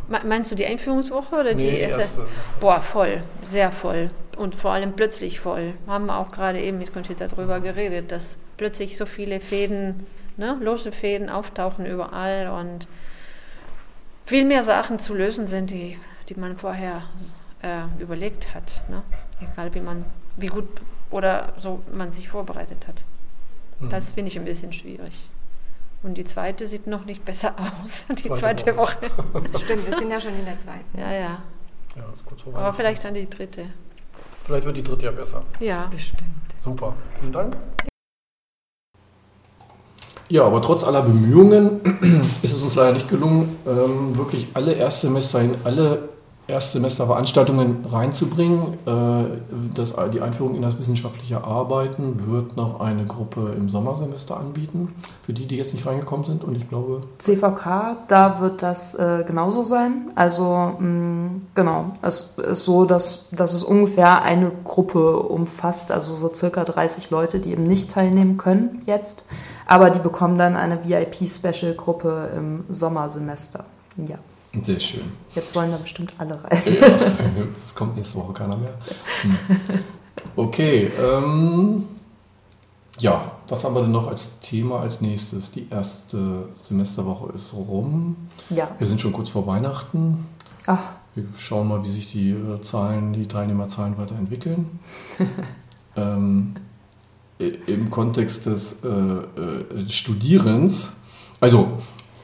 mal. 0.09 0.21
Me- 0.21 0.29
Meinst 0.29 0.51
du 0.51 0.57
die 0.57 0.67
Einführungswoche 0.67 1.37
oder 1.37 1.55
die 1.55 1.65
Nee, 1.65 1.71
die 1.71 1.77
erste? 1.79 2.01
erste. 2.01 2.27
Boah, 2.59 2.81
voll, 2.83 3.23
sehr 3.47 3.71
voll. 3.71 4.11
Und 4.37 4.57
vor 4.57 4.73
allem 4.73 4.95
plötzlich 4.95 5.39
voll. 5.41 5.75
Haben 5.87 6.07
wir 6.07 6.17
auch 6.19 6.33
gerade 6.33 6.61
eben 6.61 6.79
mit 6.79 6.93
Conchita 6.93 7.29
darüber 7.29 7.61
geredet, 7.61 8.11
dass 8.11 8.39
plötzlich 8.57 8.97
so 8.97 9.07
viele 9.07 9.39
Fäden, 9.39 10.05
ne, 10.37 10.59
lose 10.61 10.91
Fäden 10.91 11.29
auftauchen 11.31 11.87
überall 11.87 12.49
und 12.49 12.89
viel 14.27 14.45
mehr 14.45 14.63
Sachen 14.65 14.99
zu 14.99 15.15
lösen 15.15 15.47
sind, 15.47 15.71
die, 15.71 15.97
die 16.29 16.35
man 16.35 16.57
vorher 16.57 17.03
äh, 17.63 17.83
überlegt 18.01 18.55
hat. 18.55 18.83
Ne? 18.89 19.03
Egal 19.41 19.73
wie 19.75 19.81
man, 19.81 20.05
wie 20.37 20.49
gut 20.49 20.67
oder 21.11 21.53
so 21.57 21.81
man 21.93 22.11
sich 22.11 22.29
vorbereitet 22.29 22.87
hat. 22.87 23.05
Hm. 23.81 23.91
Das 23.91 24.13
finde 24.13 24.31
ich 24.31 24.39
ein 24.39 24.45
bisschen 24.45 24.73
schwierig. 24.73 25.29
Und 26.03 26.17
die 26.17 26.25
zweite 26.25 26.67
sieht 26.67 26.87
noch 26.87 27.05
nicht 27.05 27.25
besser 27.25 27.55
aus, 27.83 28.07
die 28.09 28.29
Zweite 28.31 28.65
zweite, 28.65 28.77
Woche. 28.77 28.99
Stimmt, 29.59 29.87
wir 29.87 29.99
sind 29.99 30.11
ja 30.11 30.21
schon 30.21 30.35
in 30.39 30.45
der 30.45 30.59
zweiten. 30.61 30.99
Ja, 30.99 31.13
ja. 31.13 31.43
Ja, 31.97 32.05
kurz 32.25 32.43
vor 32.43 32.55
Aber 32.57 32.73
vielleicht 32.73 33.05
dann 33.05 33.15
die 33.15 33.29
dritte. 33.29 33.67
Vielleicht 34.43 34.65
wird 34.65 34.77
die 34.77 34.83
dritte 34.83 35.07
ja 35.07 35.13
besser. 35.13 35.41
Ja. 35.59 35.87
Bestimmt. 35.91 36.23
Super, 36.59 36.95
vielen 37.13 37.33
Dank. 37.33 37.57
Ja, 40.29 40.45
aber 40.45 40.63
trotz 40.63 40.85
aller 40.85 41.03
Bemühungen 41.03 41.81
ist 42.43 42.55
es 42.55 42.63
uns 42.63 42.77
leider 42.77 42.93
nicht 42.93 43.09
gelungen, 43.09 43.57
ähm, 43.67 44.17
wirklich 44.17 44.47
alle 44.55 44.75
Erstsemester 44.75 45.41
in 45.41 45.57
alle 45.65 46.09
Erstsemesterveranstaltungen 46.51 47.85
reinzubringen. 47.87 48.75
Äh, 48.87 49.39
das, 49.75 49.95
die 50.13 50.21
Einführung 50.21 50.55
in 50.55 50.63
das 50.63 50.79
wissenschaftliche 50.79 51.45
Arbeiten 51.45 52.27
wird 52.27 52.57
noch 52.57 52.81
eine 52.81 53.05
Gruppe 53.05 53.55
im 53.57 53.69
Sommersemester 53.69 54.37
anbieten, 54.37 54.95
für 55.21 55.33
die, 55.33 55.47
die 55.47 55.57
jetzt 55.57 55.73
nicht 55.73 55.87
reingekommen 55.87 56.27
sind. 56.27 56.45
Und 56.45 56.57
ich 56.57 56.69
glaube, 56.69 57.03
CVK, 57.19 57.99
da 58.09 58.41
wird 58.41 58.63
das 58.63 58.95
äh, 58.95 59.25
genauso 59.27 59.63
sein. 59.63 60.13
Also 60.15 60.75
mh, 60.79 61.31
genau, 61.55 61.93
es 62.03 62.37
ist 62.39 62.65
so, 62.65 62.85
dass, 62.85 63.29
dass 63.33 63.55
es 63.55 63.63
ungefähr 63.63 64.23
eine 64.23 64.53
Gruppe 64.65 65.17
umfasst, 65.19 65.91
also 65.91 66.15
so 66.15 66.33
circa 66.35 66.65
30 66.65 67.11
Leute, 67.11 67.41
die 67.41 67.53
eben 67.53 67.63
nicht 67.63 67.91
teilnehmen 67.91 68.37
können 68.37 68.83
jetzt. 68.87 69.25
Aber 69.67 69.91
die 69.91 70.01
bekommen 70.01 70.37
dann 70.37 70.57
eine 70.57 70.85
VIP-Special-Gruppe 70.85 72.31
im 72.37 72.65
Sommersemester. 72.69 73.65
Ja, 73.97 74.17
sehr 74.63 74.81
schön. 74.81 75.05
jetzt 75.35 75.55
wollen 75.55 75.71
da 75.71 75.77
bestimmt 75.79 76.13
alle 76.19 76.43
rein. 76.43 76.63
Ja, 76.81 77.45
es 77.59 77.75
kommt 77.75 77.97
nächste 77.97 78.17
Woche 78.17 78.33
keiner 78.33 78.57
mehr. 78.57 78.75
Hm. 79.23 79.39
Okay, 80.37 80.91
ähm, 81.01 81.85
ja, 82.99 83.33
was 83.49 83.65
haben 83.65 83.75
wir 83.75 83.83
denn 83.83 83.93
noch 83.93 84.09
als 84.09 84.29
Thema 84.41 84.81
als 84.81 85.01
nächstes? 85.01 85.51
Die 85.53 85.69
erste 85.71 86.49
Semesterwoche 86.69 87.33
ist 87.33 87.55
rum. 87.55 88.17
Ja, 88.51 88.69
Wir 88.79 88.87
sind 88.87 89.01
schon 89.01 89.13
kurz 89.13 89.31
vor 89.31 89.47
Weihnachten. 89.47 90.27
ach, 90.67 90.83
Wir 91.15 91.25
schauen 91.39 91.69
mal, 91.69 91.83
wie 91.85 91.91
sich 91.91 92.11
die 92.11 92.31
äh, 92.31 92.61
Zahlen, 92.61 93.13
die 93.13 93.27
Teilnehmerzahlen 93.27 93.97
weiterentwickeln. 93.99 94.79
ähm, 95.97 96.55
Im 97.39 97.91
Kontext 97.91 98.47
des 98.47 98.77
äh, 98.85 98.89
äh, 98.89 99.89
Studierens, 99.89 100.93
also 101.41 101.79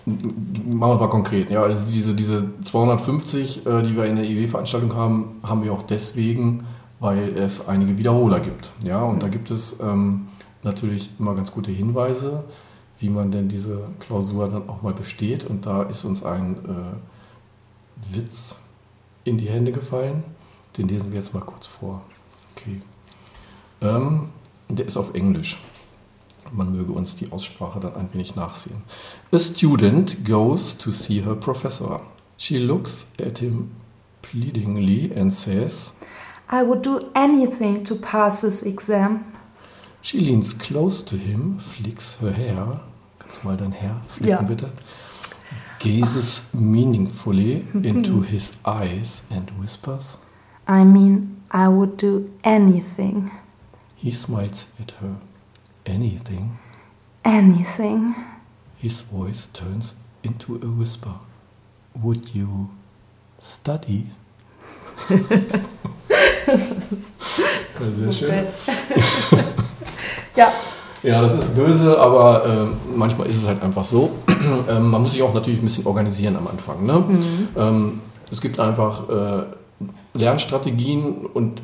machen 0.06 0.90
wir 0.90 0.94
es 0.94 1.00
mal 1.00 1.10
konkret, 1.10 1.50
ja, 1.50 1.62
also 1.62 1.82
diese, 1.84 2.14
diese 2.14 2.48
250, 2.62 3.66
äh, 3.66 3.82
die 3.82 3.96
wir 3.96 4.04
in 4.04 4.16
der 4.16 4.24
EW-Veranstaltung 4.24 4.94
haben, 4.94 5.40
haben 5.42 5.64
wir 5.64 5.72
auch 5.72 5.82
deswegen, 5.82 6.64
weil 7.00 7.36
es 7.36 7.66
einige 7.66 7.98
Wiederholer 7.98 8.40
gibt. 8.40 8.72
Ja, 8.84 9.02
und 9.02 9.22
da 9.22 9.28
gibt 9.28 9.50
es 9.50 9.78
ähm, 9.80 10.28
natürlich 10.62 11.10
immer 11.18 11.34
ganz 11.34 11.52
gute 11.52 11.72
Hinweise, 11.72 12.44
wie 13.00 13.10
man 13.10 13.32
denn 13.32 13.48
diese 13.48 13.88
Klausur 13.98 14.48
dann 14.48 14.68
auch 14.68 14.82
mal 14.82 14.94
besteht. 14.94 15.44
Und 15.44 15.66
da 15.66 15.82
ist 15.82 16.04
uns 16.04 16.22
ein 16.22 16.56
äh, 16.64 18.14
Witz 18.16 18.54
in 19.24 19.38
die 19.38 19.48
Hände 19.48 19.72
gefallen. 19.72 20.22
Den 20.78 20.88
lesen 20.88 21.10
wir 21.10 21.18
jetzt 21.18 21.34
mal 21.34 21.40
kurz 21.40 21.66
vor. 21.66 22.02
Okay. 22.54 22.80
Ähm, 23.80 24.28
der 24.68 24.86
ist 24.86 24.96
auf 24.96 25.14
Englisch. 25.14 25.58
Man 26.52 26.72
möge 26.72 26.92
uns 26.92 27.16
die 27.16 27.30
Aussprache 27.32 27.80
dann 27.80 27.94
ein 27.94 28.08
wenig 28.12 28.36
nachsehen. 28.36 28.82
A 29.32 29.38
student 29.38 30.24
goes 30.24 30.76
to 30.78 30.90
see 30.92 31.22
her 31.24 31.34
professor. 31.34 32.00
She 32.38 32.58
looks 32.58 33.06
at 33.20 33.38
him 33.38 33.70
pleadingly 34.22 35.10
and 35.16 35.32
says, 35.32 35.92
I 36.50 36.62
would 36.62 36.82
do 36.84 37.00
anything 37.14 37.82
to 37.84 37.94
pass 37.96 38.42
this 38.42 38.62
exam. 38.62 39.24
She 40.02 40.18
leans 40.20 40.56
close 40.56 41.04
to 41.06 41.16
him, 41.16 41.58
flicks 41.58 42.16
her 42.20 42.30
hair. 42.32 42.80
Kannst 43.18 43.42
du 43.42 43.48
mal 43.48 43.56
dein 43.56 43.72
Hair 43.72 44.00
flicken, 44.06 44.28
Ja. 44.30 44.42
bitte? 44.42 44.70
Gazes 45.80 46.44
meaningfully 46.52 47.64
into 47.82 48.22
his 48.22 48.52
eyes 48.64 49.22
and 49.30 49.50
whispers. 49.60 50.18
I 50.68 50.84
mean, 50.84 51.36
I 51.52 51.68
would 51.68 51.96
do 52.00 52.28
anything, 52.44 53.30
He 53.96 54.10
smiles 54.12 54.66
at 54.80 54.92
her. 55.00 55.16
Anything. 55.86 56.50
anything. 57.24 58.14
His 58.76 59.00
voice 59.00 59.46
turns 59.52 59.96
into 60.22 60.56
a 60.56 60.68
whisper. 60.78 61.14
Would 62.02 62.34
you 62.34 62.68
study? 63.40 64.10
Sehr 67.98 68.12
schön. 68.12 68.46
Ja, 70.36 70.52
Ja, 71.02 71.22
das 71.22 71.44
ist 71.44 71.54
böse, 71.54 71.98
aber 71.98 72.44
äh, 72.44 72.66
manchmal 72.94 73.28
ist 73.28 73.36
es 73.36 73.46
halt 73.46 73.62
einfach 73.62 73.84
so. 73.84 74.10
ähm, 74.68 74.90
man 74.90 75.02
muss 75.02 75.12
sich 75.12 75.22
auch 75.22 75.32
natürlich 75.32 75.60
ein 75.60 75.64
bisschen 75.64 75.86
organisieren 75.86 76.36
am 76.36 76.46
Anfang. 76.48 76.84
Ne? 76.84 77.04
Ähm, 77.56 78.00
es 78.30 78.40
gibt 78.40 78.58
einfach 78.58 79.08
äh, 79.08 79.44
Lernstrategien 80.14 81.26
und 81.26 81.62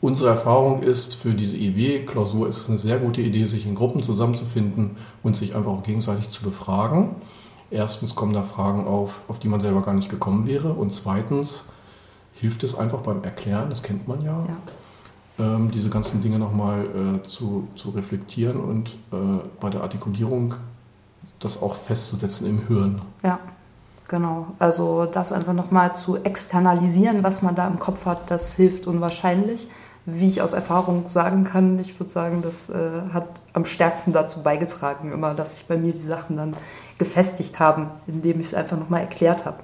unsere 0.00 0.30
Erfahrung 0.30 0.82
ist, 0.82 1.14
für 1.14 1.34
diese 1.34 1.56
EW-Klausur 1.56 2.48
ist 2.48 2.58
es 2.58 2.68
eine 2.68 2.78
sehr 2.78 2.98
gute 2.98 3.20
Idee, 3.20 3.44
sich 3.46 3.66
in 3.66 3.74
Gruppen 3.74 4.02
zusammenzufinden 4.02 4.96
und 5.22 5.36
sich 5.36 5.54
einfach 5.56 5.70
auch 5.72 5.82
gegenseitig 5.82 6.30
zu 6.30 6.42
befragen. 6.42 7.16
Erstens 7.70 8.14
kommen 8.14 8.32
da 8.32 8.42
Fragen 8.42 8.86
auf, 8.86 9.22
auf 9.28 9.38
die 9.38 9.48
man 9.48 9.60
selber 9.60 9.82
gar 9.82 9.94
nicht 9.94 10.08
gekommen 10.08 10.46
wäre. 10.46 10.72
Und 10.72 10.90
zweitens 10.90 11.66
hilft 12.32 12.64
es 12.64 12.74
einfach 12.74 13.00
beim 13.00 13.22
Erklären, 13.24 13.68
das 13.68 13.82
kennt 13.82 14.08
man 14.08 14.22
ja, 14.22 14.46
Ja. 15.38 15.56
ähm, 15.56 15.70
diese 15.70 15.90
ganzen 15.90 16.20
Dinge 16.22 16.38
nochmal 16.38 17.20
äh, 17.24 17.26
zu, 17.28 17.68
zu 17.74 17.90
reflektieren 17.90 18.58
und 18.60 18.90
äh, 19.12 19.16
bei 19.60 19.70
der 19.70 19.82
Artikulierung 19.82 20.54
das 21.40 21.60
auch 21.60 21.74
festzusetzen 21.74 22.48
im 22.48 22.66
Hirn. 22.66 23.02
Ja, 23.22 23.38
genau. 24.08 24.48
Also 24.58 25.06
das 25.06 25.32
einfach 25.32 25.52
nochmal 25.52 25.94
zu 25.94 26.16
externalisieren, 26.16 27.22
was 27.22 27.42
man 27.42 27.54
da 27.54 27.66
im 27.66 27.78
Kopf 27.78 28.06
hat, 28.06 28.30
das 28.30 28.54
hilft 28.54 28.86
unwahrscheinlich. 28.86 29.68
Wie 30.06 30.26
ich 30.26 30.40
aus 30.40 30.54
Erfahrung 30.54 31.06
sagen 31.06 31.44
kann, 31.44 31.78
ich 31.78 32.00
würde 32.00 32.10
sagen, 32.10 32.40
das 32.40 32.70
äh, 32.70 33.02
hat 33.12 33.42
am 33.52 33.66
stärksten 33.66 34.14
dazu 34.14 34.42
beigetragen, 34.42 35.12
immer, 35.12 35.34
dass 35.34 35.56
sich 35.56 35.66
bei 35.66 35.76
mir 35.76 35.92
die 35.92 35.98
Sachen 35.98 36.36
dann 36.36 36.56
gefestigt 36.96 37.60
haben, 37.60 37.90
indem 38.06 38.40
ich 38.40 38.48
es 38.48 38.54
einfach 38.54 38.78
nochmal 38.78 39.02
erklärt 39.02 39.44
habe. 39.44 39.58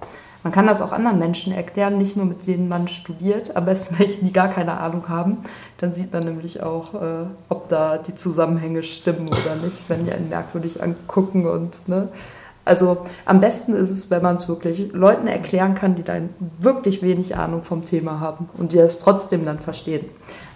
Man 0.44 0.52
kann 0.52 0.66
das 0.66 0.82
auch 0.82 0.92
anderen 0.92 1.18
Menschen 1.18 1.54
erklären, 1.54 1.96
nicht 1.96 2.16
nur 2.18 2.26
mit 2.26 2.46
denen 2.46 2.68
man 2.68 2.86
studiert, 2.86 3.56
am 3.56 3.64
besten 3.64 3.98
welchen, 3.98 4.26
die 4.26 4.32
gar 4.32 4.48
keine 4.48 4.78
Ahnung 4.78 5.08
haben. 5.08 5.38
Dann 5.78 5.94
sieht 5.94 6.12
man 6.12 6.22
nämlich 6.22 6.62
auch, 6.62 6.92
äh, 6.92 7.24
ob 7.48 7.70
da 7.70 7.96
die 7.96 8.14
Zusammenhänge 8.14 8.82
stimmen 8.82 9.28
oder 9.28 9.56
nicht, 9.56 9.80
wenn 9.88 10.04
die 10.04 10.12
einen 10.12 10.28
merkwürdig 10.28 10.82
angucken 10.82 11.46
und 11.46 11.88
ne. 11.88 12.08
Also 12.64 13.04
am 13.26 13.40
besten 13.40 13.74
ist 13.74 13.90
es, 13.90 14.10
wenn 14.10 14.22
man 14.22 14.36
es 14.36 14.48
wirklich 14.48 14.92
Leuten 14.92 15.26
erklären 15.26 15.74
kann, 15.74 15.94
die 15.96 16.02
dann 16.02 16.30
wirklich 16.58 17.02
wenig 17.02 17.36
Ahnung 17.36 17.62
vom 17.62 17.84
Thema 17.84 18.20
haben 18.20 18.48
und 18.56 18.72
die 18.72 18.78
es 18.78 18.98
trotzdem 18.98 19.44
dann 19.44 19.58
verstehen. 19.58 20.06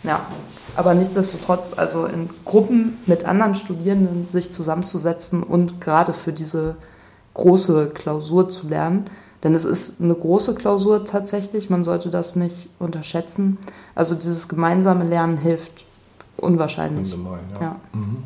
Ja, 0.04 0.26
aber 0.76 0.94
nichtsdestotrotz, 0.94 1.74
also 1.76 2.06
in 2.06 2.30
Gruppen 2.44 2.98
mit 3.06 3.24
anderen 3.24 3.54
Studierenden 3.54 4.24
sich 4.26 4.50
zusammenzusetzen 4.52 5.42
und 5.42 5.80
gerade 5.80 6.12
für 6.12 6.32
diese 6.32 6.76
große 7.34 7.90
Klausur 7.90 8.48
zu 8.48 8.68
lernen, 8.68 9.10
Denn 9.42 9.54
es 9.54 9.64
ist 9.64 10.00
eine 10.00 10.14
große 10.14 10.54
Klausur 10.54 11.04
tatsächlich, 11.04 11.70
man 11.70 11.84
sollte 11.84 12.10
das 12.10 12.34
nicht 12.34 12.68
unterschätzen. 12.78 13.58
Also 13.94 14.14
dieses 14.14 14.48
gemeinsame 14.48 15.04
Lernen 15.04 15.36
hilft 15.36 15.84
unwahrscheinlich. 16.36 17.14
Ungemein, 17.14 17.40
ja. 17.54 17.60
Ja. 17.60 17.76
Mhm. 17.92 18.24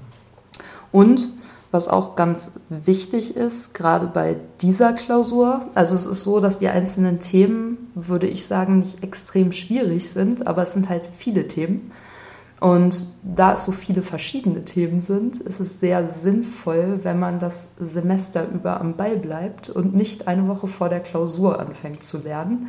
Und 0.91 1.31
was 1.73 1.89
auch 1.89 2.15
ganz 2.17 2.53
wichtig 2.69 3.35
ist, 3.35 3.75
gerade 3.75 4.07
bei 4.07 4.37
dieser 4.61 4.93
Klausur, 4.93 5.65
also 5.75 5.95
es 5.97 6.07
ist 6.07 6.23
so, 6.23 6.39
dass 6.39 6.59
die 6.59 6.69
einzelnen 6.69 7.19
Themen, 7.19 7.91
würde 7.95 8.29
ich 8.29 8.47
sagen, 8.47 8.81
nicht 8.81 9.03
extrem 9.03 9.53
schwierig 9.53 10.11
sind, 10.11 10.47
aber 10.47 10.63
es 10.63 10.75
sind 10.75 10.91
halt 10.91 11.09
viele 11.17 11.49
Themen. 11.49 11.91
Und 12.61 13.09
da 13.25 13.55
es 13.55 13.65
so 13.65 13.73
viele 13.73 14.03
verschiedene 14.03 14.65
Themen 14.65 15.03
sind, 15.03 15.41
ist 15.41 15.59
es 15.59 15.81
sehr 15.81 16.07
sinnvoll, 16.07 17.01
wenn 17.03 17.19
man 17.19 17.41
das 17.41 17.71
Semester 17.81 18.47
über 18.49 18.81
am 18.81 18.95
Ball 18.97 19.17
bleibt 19.17 19.69
und 19.69 19.97
nicht 19.97 20.29
eine 20.29 20.47
Woche 20.47 20.69
vor 20.69 20.89
der 20.89 21.01
Klausur 21.01 21.59
anfängt 21.59 22.05
zu 22.05 22.19
lernen. 22.19 22.69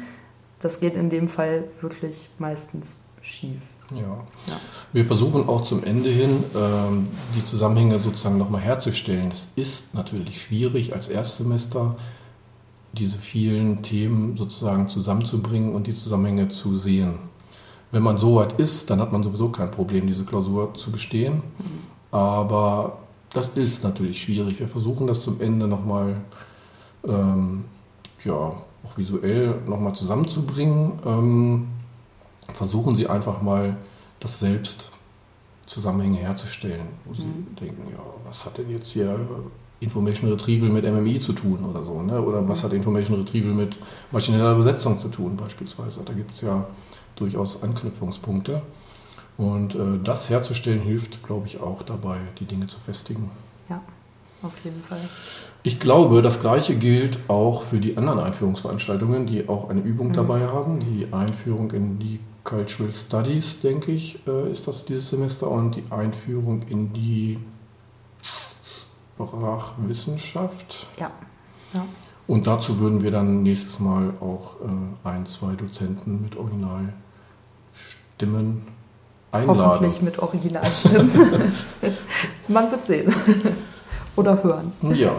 Das 0.59 0.79
geht 0.79 0.95
in 0.95 1.11
dem 1.11 1.27
Fall 1.27 1.65
wirklich 1.81 2.29
meistens 2.39 3.03
schief. 3.23 3.75
Ja. 3.91 4.01
Ja. 4.47 4.59
Wir 4.91 5.05
versuchen 5.05 5.47
auch 5.47 5.61
zum 5.61 5.83
Ende 5.83 6.09
hin 6.09 6.43
ähm, 6.55 7.07
die 7.35 7.43
Zusammenhänge 7.43 7.99
sozusagen 7.99 8.37
nochmal 8.37 8.61
herzustellen. 8.61 9.31
Es 9.31 9.47
ist 9.55 9.93
natürlich 9.93 10.41
schwierig 10.41 10.93
als 10.93 11.07
Erstsemester 11.07 11.95
diese 12.91 13.17
vielen 13.17 13.81
Themen 13.81 14.37
sozusagen 14.37 14.87
zusammenzubringen 14.87 15.73
und 15.73 15.87
die 15.87 15.95
Zusammenhänge 15.95 16.49
zu 16.49 16.75
sehen. 16.75 17.19
Wenn 17.91 18.03
man 18.03 18.17
so 18.17 18.35
weit 18.35 18.59
ist, 18.59 18.89
dann 18.89 18.99
hat 18.99 19.11
man 19.11 19.23
sowieso 19.23 19.49
kein 19.49 19.71
Problem, 19.71 20.05
diese 20.05 20.25
Klausur 20.25 20.73
zu 20.73 20.91
bestehen. 20.91 21.43
Aber 22.11 22.99
das 23.31 23.49
ist 23.55 23.83
natürlich 23.83 24.21
schwierig. 24.21 24.59
Wir 24.59 24.67
versuchen 24.67 25.07
das 25.07 25.23
zum 25.23 25.41
Ende 25.41 25.67
nochmal 25.67 26.21
ähm, 27.07 27.65
ja, 28.23 28.33
auch 28.33 28.97
visuell 28.97 29.61
nochmal 29.65 29.95
zusammenzubringen. 29.95 30.93
Ähm, 31.05 31.67
versuchen 32.51 32.95
Sie 32.95 33.07
einfach 33.07 33.41
mal 33.41 33.77
das 34.19 34.39
selbst 34.39 34.91
Zusammenhänge 35.65 36.17
herzustellen, 36.17 36.87
wo 37.05 37.13
Sie 37.13 37.27
denken, 37.59 37.83
ja, 37.91 37.99
was 38.25 38.45
hat 38.45 38.57
denn 38.57 38.69
jetzt 38.69 38.89
hier 38.89 39.17
Information 39.79 40.29
Retrieval 40.31 40.69
mit 40.69 40.85
MMI 40.85 41.19
zu 41.19 41.33
tun 41.33 41.63
oder 41.65 41.83
so, 41.83 42.01
ne? 42.01 42.21
oder 42.21 42.47
was 42.47 42.63
hat 42.63 42.73
Information 42.73 43.17
Retrieval 43.17 43.53
mit 43.53 43.77
maschineller 44.11 44.53
Übersetzung 44.53 44.99
zu 44.99 45.09
tun 45.09 45.35
beispielsweise. 45.37 46.01
Da 46.05 46.13
gibt 46.13 46.31
es 46.31 46.41
ja 46.41 46.65
durchaus 47.15 47.61
Anknüpfungspunkte. 47.63 48.61
Und 49.37 49.73
äh, 49.75 49.99
das 50.03 50.29
herzustellen 50.29 50.79
hilft, 50.81 51.23
glaube 51.23 51.47
ich, 51.47 51.59
auch 51.59 51.81
dabei, 51.81 52.19
die 52.39 52.45
Dinge 52.45 52.67
zu 52.67 52.79
festigen. 52.79 53.31
Ja, 53.69 53.81
auf 54.43 54.53
jeden 54.63 54.81
Fall. 54.83 55.01
Ich 55.63 55.79
glaube, 55.79 56.21
das 56.21 56.39
Gleiche 56.39 56.75
gilt 56.75 57.17
auch 57.29 57.63
für 57.63 57.79
die 57.79 57.97
anderen 57.97 58.19
Einführungsveranstaltungen, 58.19 59.25
die 59.25 59.49
auch 59.49 59.69
eine 59.69 59.81
Übung 59.81 60.09
Mhm. 60.09 60.13
dabei 60.13 60.47
haben. 60.47 60.79
Die 60.79 61.07
Einführung 61.11 61.71
in 61.71 61.97
die 61.99 62.19
Cultural 62.43 62.91
Studies, 62.91 63.61
denke 63.61 63.91
ich, 63.91 64.19
äh, 64.27 64.51
ist 64.51 64.67
das 64.67 64.85
dieses 64.85 65.09
Semester 65.09 65.49
und 65.49 65.75
die 65.75 65.83
Einführung 65.91 66.63
in 66.63 66.91
die 66.91 67.39
Sprachwissenschaft. 68.21 70.87
Ja. 70.99 71.11
ja. 71.73 71.85
Und 72.27 72.47
dazu 72.47 72.79
würden 72.79 73.01
wir 73.01 73.11
dann 73.11 73.43
nächstes 73.43 73.79
Mal 73.79 74.13
auch 74.19 74.57
äh, 74.61 75.07
ein, 75.07 75.25
zwei 75.25 75.55
Dozenten 75.55 76.21
mit 76.21 76.35
Originalstimmen 76.35 78.67
einladen. 79.31 79.65
Hoffentlich 79.65 80.01
mit 80.01 80.19
Originalstimmen. 80.19 81.11
Man 82.47 82.71
wird 82.71 82.83
sehen. 82.83 83.13
Oder 84.15 84.43
hören. 84.43 84.71
Ja, 84.93 85.11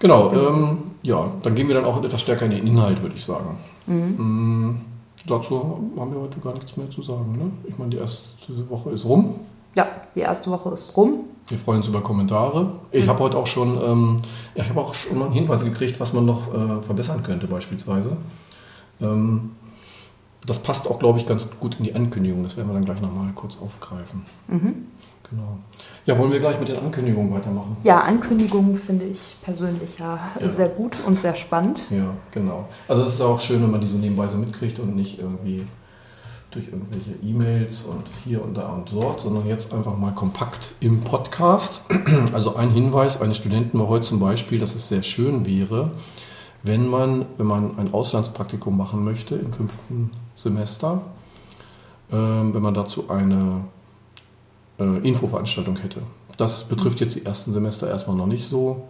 genau. 0.00 0.32
Ähm, 0.32 0.78
ja, 1.02 1.32
dann 1.42 1.54
gehen 1.54 1.68
wir 1.68 1.74
dann 1.74 1.84
auch 1.84 2.02
etwas 2.02 2.20
stärker 2.20 2.46
in 2.46 2.50
den 2.50 2.66
Inhalt, 2.66 3.00
würde 3.02 3.14
ich 3.16 3.24
sagen. 3.24 3.58
Mhm. 3.86 4.80
Dazu 5.26 5.78
haben 5.96 6.12
wir 6.12 6.20
heute 6.20 6.40
gar 6.40 6.54
nichts 6.54 6.76
mehr 6.76 6.90
zu 6.90 7.02
sagen. 7.02 7.32
Ne? 7.32 7.50
Ich 7.68 7.78
meine, 7.78 7.90
die 7.90 7.98
erste 7.98 8.68
Woche 8.68 8.90
ist 8.90 9.04
rum. 9.04 9.36
Ja, 9.74 9.86
die 10.14 10.20
erste 10.20 10.50
Woche 10.50 10.70
ist 10.70 10.96
rum. 10.96 11.24
Wir 11.48 11.58
freuen 11.58 11.78
uns 11.78 11.88
über 11.88 12.00
Kommentare. 12.00 12.72
Ich 12.90 13.08
habe 13.08 13.20
heute 13.20 13.36
auch 13.36 13.46
schon, 13.46 13.80
ähm, 13.82 14.22
ja, 14.54 14.64
ich 14.64 14.70
habe 14.70 14.80
auch 14.80 14.94
schon 14.94 15.18
mal 15.18 15.30
Hinweise 15.30 15.64
gekriegt, 15.64 15.98
was 15.98 16.12
man 16.12 16.26
noch 16.26 16.52
äh, 16.52 16.82
verbessern 16.82 17.22
könnte, 17.22 17.46
beispielsweise. 17.46 18.16
Ähm, 19.00 19.52
das 20.46 20.58
passt 20.58 20.88
auch, 20.88 20.98
glaube 20.98 21.18
ich, 21.18 21.26
ganz 21.26 21.48
gut 21.60 21.76
in 21.78 21.84
die 21.84 21.94
Ankündigung. 21.94 22.42
Das 22.42 22.56
werden 22.56 22.68
wir 22.68 22.74
dann 22.74 22.84
gleich 22.84 23.00
nochmal 23.00 23.30
kurz 23.34 23.58
aufgreifen. 23.60 24.22
Mhm. 24.48 24.86
Genau. 25.30 25.58
Ja, 26.04 26.18
wollen 26.18 26.32
wir 26.32 26.40
gleich 26.40 26.58
mit 26.58 26.68
den 26.68 26.78
Ankündigungen 26.78 27.32
weitermachen? 27.32 27.76
Ja, 27.84 28.00
Ankündigungen 28.00 28.74
finde 28.76 29.06
ich 29.06 29.36
persönlich 29.42 29.98
ja, 29.98 30.18
Ja. 30.38 30.48
sehr 30.48 30.68
gut 30.68 30.96
und 31.06 31.18
sehr 31.18 31.34
spannend. 31.34 31.80
Ja, 31.90 32.10
genau. 32.32 32.68
Also 32.88 33.04
es 33.04 33.14
ist 33.14 33.20
auch 33.22 33.40
schön, 33.40 33.62
wenn 33.62 33.70
man 33.70 33.80
die 33.80 33.86
so 33.86 33.96
nebenbei 33.96 34.26
so 34.28 34.36
mitkriegt 34.36 34.78
und 34.78 34.94
nicht 34.94 35.18
irgendwie 35.18 35.66
durch 36.50 36.66
irgendwelche 36.66 37.12
E-Mails 37.22 37.84
und 37.84 38.04
hier 38.24 38.44
und 38.44 38.54
da 38.54 38.68
und 38.68 38.92
dort, 38.92 39.22
sondern 39.22 39.46
jetzt 39.46 39.72
einfach 39.72 39.96
mal 39.96 40.12
kompakt 40.12 40.72
im 40.80 41.00
Podcast. 41.00 41.80
Also 42.34 42.56
ein 42.56 42.70
Hinweis 42.70 43.20
eines 43.20 43.38
Studenten 43.38 43.78
war 43.78 43.88
heute 43.88 44.06
zum 44.06 44.20
Beispiel, 44.20 44.58
dass 44.58 44.74
es 44.74 44.88
sehr 44.88 45.02
schön 45.02 45.46
wäre, 45.46 45.92
wenn 46.62 46.86
man, 46.88 47.26
wenn 47.38 47.46
man 47.46 47.78
ein 47.78 47.92
Auslandspraktikum 47.92 48.76
machen 48.76 49.04
möchte 49.04 49.34
im 49.34 49.52
fünften 49.52 50.10
Semester, 50.36 51.02
ähm, 52.10 52.54
wenn 52.54 52.62
man 52.62 52.74
dazu 52.74 53.10
eine 53.10 53.64
äh, 54.78 54.98
Infoveranstaltung 55.06 55.76
hätte. 55.76 56.00
Das 56.36 56.64
betrifft 56.64 57.00
jetzt 57.00 57.14
die 57.14 57.24
ersten 57.26 57.52
Semester 57.52 57.88
erstmal 57.88 58.16
noch 58.16 58.26
nicht 58.26 58.48
so, 58.48 58.88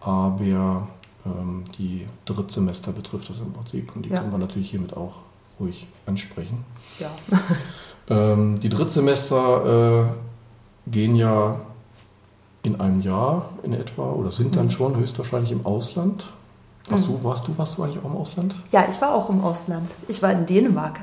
aber 0.00 0.88
ähm, 1.26 1.64
die 1.78 2.06
Drittsemester 2.24 2.92
betrifft 2.92 3.28
das 3.28 3.38
im 3.40 3.52
Prinzip 3.52 3.94
und 3.94 4.04
die 4.04 4.10
Ja. 4.10 4.20
können 4.20 4.32
wir 4.32 4.38
natürlich 4.38 4.70
hiermit 4.70 4.96
auch 4.96 5.22
ruhig 5.60 5.86
ansprechen. 6.06 6.64
Ja. 6.98 7.10
Ähm, 8.10 8.58
die 8.60 8.70
Drittsemester 8.70 10.06
äh, 10.06 10.90
gehen 10.90 11.14
ja 11.14 11.60
in 12.62 12.80
einem 12.80 13.02
Jahr 13.02 13.50
in 13.62 13.74
etwa 13.74 14.12
oder 14.12 14.30
sind 14.30 14.56
dann 14.56 14.64
Mhm. 14.66 14.70
schon 14.70 14.96
höchstwahrscheinlich 14.96 15.52
im 15.52 15.66
Ausland. 15.66 16.24
Warst, 16.90 17.08
Mhm. 17.08 17.14
du, 17.16 17.24
warst, 17.24 17.48
du, 17.48 17.58
warst 17.58 17.76
du 17.78 17.82
eigentlich 17.82 18.02
auch 18.02 18.10
im 18.10 18.16
Ausland? 18.16 18.54
Ja, 18.70 18.84
ich 18.88 19.00
war 19.00 19.14
auch 19.14 19.28
im 19.30 19.42
Ausland. 19.42 19.94
Ich 20.08 20.22
war 20.22 20.32
in 20.32 20.46
Dänemark. 20.46 21.00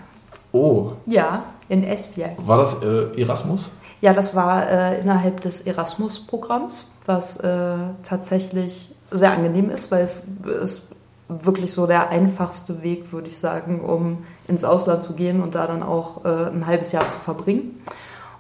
Oh, 0.52 0.94
Ja, 1.06 1.44
in 1.70 1.84
Esbjerg. 1.84 2.32
war 2.48 2.58
das 2.60 2.76
äh, 2.82 3.22
Erasmus? 3.22 3.70
Ja, 4.02 4.14
das 4.14 4.36
war 4.36 4.70
äh, 4.70 5.00
innerhalb 5.02 5.42
des 5.42 5.62
Erasmus-Programms, 5.62 6.94
was 7.06 7.38
äh, 7.38 7.78
tatsächlich 8.04 8.96
sehr 9.12 9.32
angenehm 9.34 9.70
ist, 9.70 9.92
weil 9.92 10.04
es 10.04 10.28
ist 10.62 10.90
wirklich 11.28 11.74
so 11.74 11.88
der 11.88 12.10
einfachste 12.10 12.82
Weg, 12.84 13.12
würde 13.12 13.28
ich 13.30 13.38
sagen, 13.40 13.82
um 13.82 14.26
ins 14.48 14.64
Ausland 14.64 15.02
zu 15.04 15.14
gehen 15.14 15.42
und 15.42 15.56
da 15.56 15.66
dann 15.68 15.82
auch 15.84 16.24
äh, 16.24 16.30
ein 16.50 16.66
halbes 16.68 16.92
Jahr 16.92 17.08
zu 17.08 17.18
verbringen. 17.18 17.82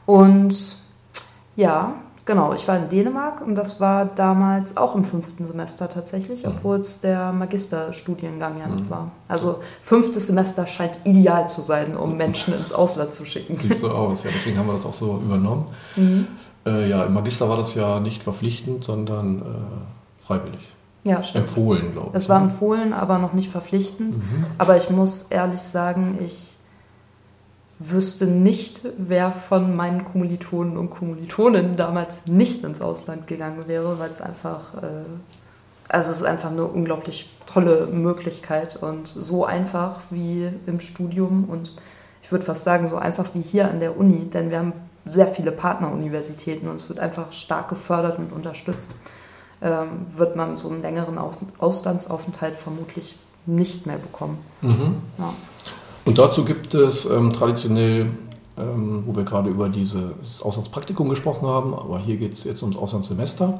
Und 0.05 0.77
ja, 1.55 1.95
genau, 2.25 2.53
ich 2.53 2.67
war 2.67 2.77
in 2.77 2.89
Dänemark 2.89 3.41
und 3.41 3.55
das 3.55 3.79
war 3.79 4.05
damals 4.05 4.75
auch 4.77 4.95
im 4.95 5.03
fünften 5.05 5.45
Semester 5.45 5.89
tatsächlich, 5.89 6.43
Mhm. 6.43 6.49
obwohl 6.51 6.77
es 6.79 6.99
der 7.01 7.31
Magisterstudiengang 7.31 8.59
ja 8.59 8.67
noch 8.67 8.79
Mhm. 8.81 8.89
war. 8.89 9.11
Also 9.27 9.59
fünftes 9.81 10.27
Semester 10.27 10.65
scheint 10.67 10.99
ideal 11.03 11.47
zu 11.47 11.61
sein, 11.61 11.95
um 11.95 12.17
Menschen 12.17 12.53
ins 12.53 12.71
Ausland 12.73 13.13
zu 13.13 13.25
schicken. 13.25 13.57
Sieht 13.59 13.79
so 13.79 13.89
aus, 13.89 14.23
ja. 14.23 14.31
Deswegen 14.33 14.57
haben 14.57 14.67
wir 14.67 14.73
das 14.75 14.85
auch 14.85 14.93
so 14.93 15.19
übernommen. 15.23 15.67
Mhm. 15.95 16.27
Äh, 16.65 16.89
ja, 16.89 17.03
im 17.05 17.13
Magister 17.13 17.47
war 17.47 17.57
das 17.57 17.75
ja 17.75 17.99
nicht 17.99 18.23
verpflichtend, 18.23 18.83
sondern 18.83 19.41
äh, 19.41 20.25
freiwillig. 20.25 20.71
Ja, 21.03 21.21
stimmt. 21.21 21.43
Empfohlen, 21.49 21.91
glaube 21.91 22.09
ich. 22.09 22.15
Es 22.23 22.29
war 22.29 22.39
ne? 22.39 22.45
empfohlen, 22.45 22.91
aber 22.91 23.19
noch 23.19 23.33
nicht 23.33 23.51
verpflichtend. 23.51 24.17
Mhm. 24.17 24.45
Aber 24.57 24.75
ich 24.75 24.89
muss 24.89 25.27
ehrlich 25.29 25.61
sagen, 25.61 26.17
ich 26.19 26.54
wüsste 27.79 28.27
nicht, 28.27 28.83
wer 28.97 29.31
von 29.31 29.75
meinen 29.75 30.05
Kommilitonen 30.05 30.77
und 30.77 30.89
Kommilitoninnen 30.91 31.75
damals 31.75 32.25
nicht 32.25 32.63
ins 32.63 32.81
Ausland 32.81 33.27
gegangen 33.27 33.67
wäre, 33.67 33.99
weil 33.99 34.09
es 34.09 34.21
einfach, 34.21 34.75
äh, 34.75 35.03
also 35.89 36.11
es 36.11 36.17
ist 36.17 36.23
einfach 36.23 36.51
eine 36.51 36.65
unglaublich 36.65 37.37
tolle 37.45 37.87
Möglichkeit 37.87 38.81
und 38.81 39.07
so 39.07 39.45
einfach 39.45 39.99
wie 40.09 40.49
im 40.65 40.79
Studium 40.79 41.45
und 41.45 41.73
ich 42.23 42.31
würde 42.31 42.45
fast 42.45 42.63
sagen, 42.63 42.87
so 42.87 42.95
einfach 42.95 43.35
wie 43.35 43.41
hier 43.41 43.69
an 43.69 43.79
der 43.79 43.97
Uni, 43.97 44.29
denn 44.29 44.49
wir 44.49 44.59
haben 44.59 44.73
sehr 45.03 45.27
viele 45.27 45.51
Partneruniversitäten 45.51 46.67
und 46.67 46.75
es 46.75 46.89
wird 46.89 46.99
einfach 46.99 47.31
stark 47.33 47.69
gefördert 47.69 48.17
und 48.17 48.31
unterstützt 48.31 48.91
ähm, 49.61 50.07
wird 50.15 50.35
man 50.35 50.57
so 50.57 50.69
einen 50.69 50.81
längeren 50.81 51.17
Auf 51.17 51.37
Auslandsaufenthalt 51.59 52.55
vermutlich 52.55 53.17
nicht 53.45 53.85
mehr 53.85 53.97
bekommen. 53.97 54.39
Mhm. 54.61 55.01
Ja. 55.17 55.33
Und 56.05 56.19
dazu 56.19 56.45
gibt 56.45 56.75
es 56.75 57.05
ähm, 57.05 57.31
traditionell, 57.31 58.11
ähm, 58.57 59.01
wo 59.05 59.15
wir 59.15 59.23
gerade 59.23 59.49
über 59.49 59.69
dieses 59.69 60.43
Auslandspraktikum 60.43 61.09
gesprochen 61.09 61.47
haben, 61.47 61.73
aber 61.73 61.99
hier 61.99 62.17
geht 62.17 62.33
es 62.33 62.43
jetzt 62.43 62.61
ums 62.61 62.77
Auslandssemester, 62.77 63.59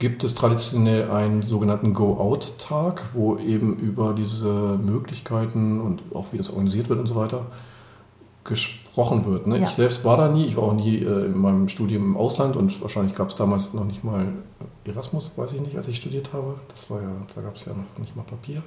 gibt 0.00 0.24
es 0.24 0.34
traditionell 0.34 1.10
einen 1.10 1.42
sogenannten 1.42 1.94
Go-Out-Tag, 1.94 3.14
wo 3.14 3.36
eben 3.36 3.76
über 3.76 4.12
diese 4.12 4.78
Möglichkeiten 4.84 5.80
und 5.80 6.02
auch 6.14 6.32
wie 6.32 6.36
das 6.36 6.50
organisiert 6.50 6.88
wird 6.88 6.98
und 6.98 7.06
so 7.06 7.14
weiter 7.14 7.46
gesprochen 8.42 9.26
wird. 9.26 9.46
Ne? 9.46 9.58
Ja. 9.58 9.68
Ich 9.68 9.70
selbst 9.70 10.04
war 10.04 10.16
da 10.16 10.28
nie, 10.28 10.46
ich 10.46 10.56
war 10.56 10.64
auch 10.64 10.74
nie 10.74 10.96
äh, 10.96 11.26
in 11.26 11.38
meinem 11.38 11.68
Studium 11.68 12.02
im 12.02 12.16
Ausland 12.16 12.56
und 12.56 12.80
wahrscheinlich 12.80 13.14
gab 13.14 13.28
es 13.28 13.34
damals 13.34 13.72
noch 13.72 13.84
nicht 13.84 14.02
mal 14.02 14.32
Erasmus, 14.84 15.32
weiß 15.36 15.52
ich 15.52 15.60
nicht, 15.60 15.76
als 15.76 15.86
ich 15.86 15.96
studiert 15.96 16.32
habe. 16.32 16.54
Das 16.68 16.90
war 16.90 17.00
ja, 17.00 17.10
da 17.34 17.40
gab 17.42 17.54
es 17.54 17.64
ja 17.66 17.72
noch 17.72 17.98
nicht 17.98 18.16
mal 18.16 18.22
Papier. 18.22 18.62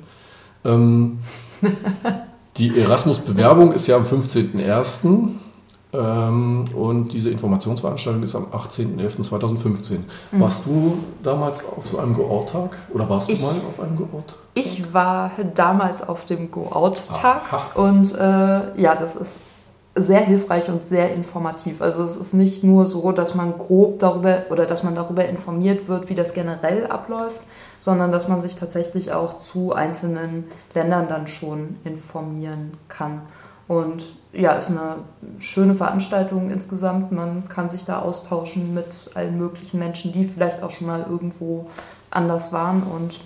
Ähm, 0.64 1.20
die 2.58 2.78
Erasmus-Bewerbung 2.80 3.72
ist 3.74 3.88
ja 3.88 3.96
am 3.98 4.04
15.01. 4.04 5.32
Ähm, 5.94 6.64
und 6.74 7.12
diese 7.12 7.30
Informationsveranstaltung 7.32 8.24
ist 8.24 8.34
am 8.36 8.46
18.11.2015. 8.46 9.98
Mhm. 10.32 10.40
Warst 10.40 10.66
du 10.66 10.98
damals 11.22 11.64
auf 11.66 11.86
so 11.86 11.98
einem 12.00 12.14
Go-Out-Tag? 12.14 12.78
Oder 12.94 13.10
warst 13.10 13.28
du 13.28 13.34
Ich- 13.34 13.42
mal 13.42 13.50
auf 13.68 13.80
einem 13.82 13.98
Go-Out? 13.98 14.38
Ich 14.54 14.94
war 14.94 15.32
damals 15.56 16.08
auf 16.08 16.26
dem 16.28 16.50
Go-Out-Tag 16.50 17.76
und 17.76 18.14
äh, 18.16 18.82
ja, 18.82 18.96
das 18.96 19.16
ist 19.18 19.40
sehr 19.94 20.22
hilfreich 20.22 20.70
und 20.70 20.86
sehr 20.86 21.14
informativ. 21.14 21.82
Also 21.82 22.02
es 22.04 22.16
ist 22.16 22.34
nicht 22.34 22.64
nur 22.64 22.86
so, 22.86 23.12
dass 23.12 23.36
man 23.36 23.58
grob 23.58 24.00
darüber 24.00 24.46
oder 24.50 24.66
dass 24.66 24.84
man 24.84 24.96
darüber 24.96 25.26
informiert 25.26 25.90
wird, 25.90 26.10
wie 26.10 26.16
das 26.16 26.34
generell 26.34 26.88
abläuft, 26.88 27.42
sondern 27.78 28.12
dass 28.12 28.28
man 28.28 28.40
sich 28.40 28.56
tatsächlich 28.56 29.12
auch 29.12 29.38
zu 29.38 29.74
einzelnen 29.74 30.46
Ländern 30.74 31.08
dann 31.10 31.28
schon 31.28 31.76
informieren 31.84 32.78
kann. 32.88 33.22
Und 33.68 34.16
ja, 34.34 34.52
ist 34.52 34.70
eine 34.70 34.98
schöne 35.40 35.74
Veranstaltung 35.74 36.50
insgesamt. 36.52 37.12
Man 37.12 37.50
kann 37.50 37.70
sich 37.70 37.84
da 37.84 38.00
austauschen 38.00 38.74
mit 38.74 39.10
allen 39.14 39.38
möglichen 39.38 39.80
Menschen, 39.80 40.14
die 40.14 40.24
vielleicht 40.24 40.64
auch 40.64 40.72
schon 40.72 40.88
mal 40.88 41.06
irgendwo 41.10 41.68
anders 42.10 42.54
waren 42.54 42.84
und 42.84 43.22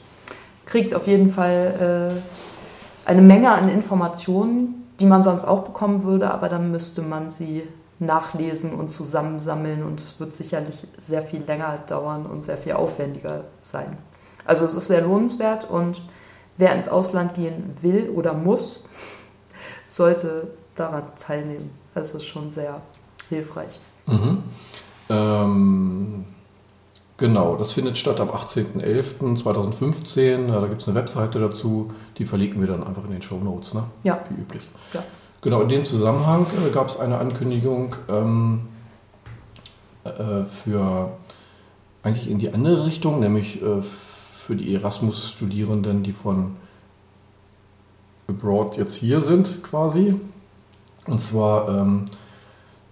kriegt 0.66 0.96
auf 0.96 1.06
jeden 1.06 1.30
Fall 1.30 2.22
äh, 3.06 3.10
eine 3.10 3.22
Menge 3.22 3.52
an 3.52 3.70
Informationen, 3.70 4.85
die 5.00 5.06
man 5.06 5.24
sonst 5.24 5.46
auch 5.46 5.64
bekommen 5.64 6.04
würde, 6.04 6.32
aber 6.32 6.50
dann 6.50 6.72
müsste 6.72 7.02
man 7.02 7.30
sie 7.30 7.68
nachlesen 8.00 8.74
und 8.74 8.90
zusammensammeln 8.90 9.84
und 9.84 10.00
es 10.00 10.20
wird 10.20 10.36
sicherlich 10.36 10.88
sehr 10.98 11.22
viel 11.22 11.44
länger 11.44 11.80
dauern 11.88 12.26
und 12.26 12.44
sehr 12.44 12.58
viel 12.58 12.74
aufwendiger 12.74 13.46
sein. 13.62 13.98
Also 14.46 14.66
es 14.66 14.76
ist 14.76 14.88
sehr 14.88 15.02
lohnenswert 15.02 15.70
und 15.70 16.02
wer 16.58 16.76
ins 16.76 16.88
Ausland 16.88 17.34
gehen 17.34 17.76
will 17.82 18.10
oder 18.10 18.34
muss, 18.34 18.86
sollte 19.88 20.50
daran 20.76 21.04
teilnehmen. 21.18 21.72
Also 21.94 22.18
es 22.18 22.24
ist 22.24 22.30
schon 22.30 22.52
sehr 22.52 22.82
hilfreich. 23.30 23.80
Mhm. 24.06 24.44
Ähm, 25.10 26.26
genau, 27.18 27.56
das 27.56 27.74
findet 27.74 27.98
statt 27.98 28.20
am 28.20 28.30
18.11.2015. 28.30 30.50
Ja, 30.50 30.62
da 30.62 30.68
gibt 30.68 30.82
es 30.82 30.88
eine 30.88 30.98
Webseite 30.98 31.40
dazu, 31.40 31.92
die 32.18 32.26
verlinken 32.26 32.62
wir 32.62 32.68
dann 32.68 32.84
einfach 32.84 33.06
in 33.06 33.12
den 33.12 33.22
Show 33.22 33.38
Notes, 33.38 33.74
ne? 33.74 33.84
Ja. 34.04 34.22
Wie 34.30 34.42
üblich. 34.42 34.70
Ja. 34.94 35.04
Genau, 35.42 35.62
in 35.62 35.70
dem 35.70 35.86
Zusammenhang 35.86 36.48
äh, 36.66 36.72
gab 36.72 36.90
es 36.90 36.98
eine 36.98 37.20
Ankündigung 37.20 37.96
ähm, 38.10 38.68
äh, 40.04 40.44
für 40.46 41.18
eigentlich 42.02 42.30
in 42.30 42.40
die 42.40 42.54
andere 42.54 42.86
Richtung, 42.86 43.20
nämlich 43.20 43.62
äh, 43.62 43.82
für 43.82 44.56
die 44.56 44.74
Erasmus-Studierenden, 44.74 46.04
die 46.04 46.14
von 46.14 46.56
abroad 48.28 48.78
jetzt 48.78 48.96
hier 48.96 49.20
sind 49.20 49.64
quasi. 49.64 50.20
Und 51.08 51.22
zwar 51.22 51.70
ähm, 51.70 52.06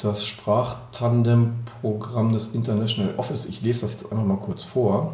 das 0.03 0.25
Sprachtandem-Programm 0.25 2.33
des 2.33 2.47
International 2.47 3.13
Office. 3.17 3.45
Ich 3.45 3.61
lese 3.61 3.81
das 3.81 3.91
jetzt 3.93 4.11
einfach 4.11 4.25
mal 4.25 4.37
kurz 4.37 4.63
vor. 4.63 5.13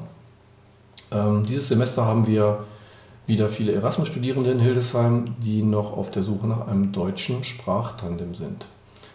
Ähm, 1.12 1.44
dieses 1.44 1.68
Semester 1.68 2.06
haben 2.06 2.26
wir 2.26 2.64
wieder 3.28 3.50
viele 3.50 3.74
Erasmus-Studierende 3.74 4.52
in 4.52 4.60
Hildesheim, 4.60 5.36
die 5.44 5.62
noch 5.62 5.96
auf 5.96 6.10
der 6.10 6.24
Suche 6.24 6.48
nach 6.48 6.68
einem 6.68 6.92
deutschen 6.92 7.44
Sprachtandem 7.44 8.34
sind. 8.34 8.68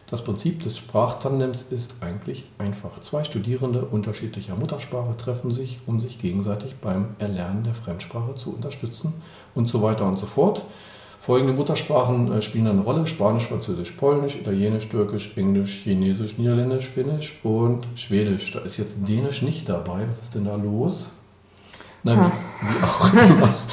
Das 0.09 0.23
Prinzip 0.23 0.63
des 0.63 0.79
Sprachtandems 0.79 1.63
ist 1.63 1.97
eigentlich 2.01 2.45
einfach. 2.59 3.01
Zwei 3.01 3.25
Studierende 3.25 3.85
unterschiedlicher 3.85 4.55
Muttersprache 4.55 5.17
treffen 5.17 5.51
sich, 5.51 5.81
um 5.87 5.99
sich 5.99 6.21
gegenseitig 6.21 6.77
beim 6.77 7.17
Erlernen 7.19 7.65
der 7.65 7.75
Fremdsprache 7.75 8.37
zu 8.37 8.55
unterstützen 8.55 9.15
und 9.57 9.67
so 9.67 9.83
weiter 9.83 10.07
und 10.07 10.19
so 10.19 10.27
fort. 10.27 10.63
Folgende 11.25 11.55
Muttersprachen 11.55 12.33
äh, 12.33 12.43
spielen 12.43 12.67
eine 12.67 12.83
Rolle: 12.83 13.07
Spanisch, 13.07 13.49
Französisch, 13.49 13.93
Polnisch, 13.93 14.37
Italienisch, 14.37 14.89
Türkisch, 14.91 15.33
Englisch, 15.37 15.83
Chinesisch, 15.83 16.37
Niederländisch, 16.37 16.91
Finnisch 16.91 17.41
und 17.43 17.89
Schwedisch. 17.95 18.53
Da 18.53 18.59
ist 18.61 18.77
jetzt 18.77 18.93
Dänisch 19.09 19.41
nicht 19.41 19.67
dabei. 19.69 20.07
Was 20.11 20.23
ist 20.23 20.35
denn 20.35 20.45
da 20.45 20.57
los? 20.57 21.11
Nein, 22.03 22.19
Ah. 22.19 22.33
wie, 22.61 22.85
auch 22.85 23.13
immer. 23.15 23.55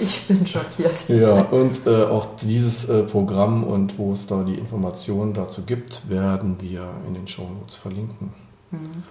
Ich 0.00 0.26
bin 0.26 0.44
schockiert. 0.46 1.08
Ja, 1.08 1.42
und 1.42 1.86
äh, 1.86 2.04
auch 2.04 2.26
dieses 2.40 2.88
äh, 2.88 3.02
Programm 3.04 3.64
und 3.64 3.98
wo 3.98 4.12
es 4.12 4.26
da 4.26 4.42
die 4.42 4.54
Informationen 4.54 5.34
dazu 5.34 5.62
gibt, 5.62 6.08
werden 6.08 6.60
wir 6.60 6.90
in 7.06 7.14
den 7.14 7.28
Shownotes 7.28 7.76
verlinken. 7.76 8.32
Mhm. 8.70 9.02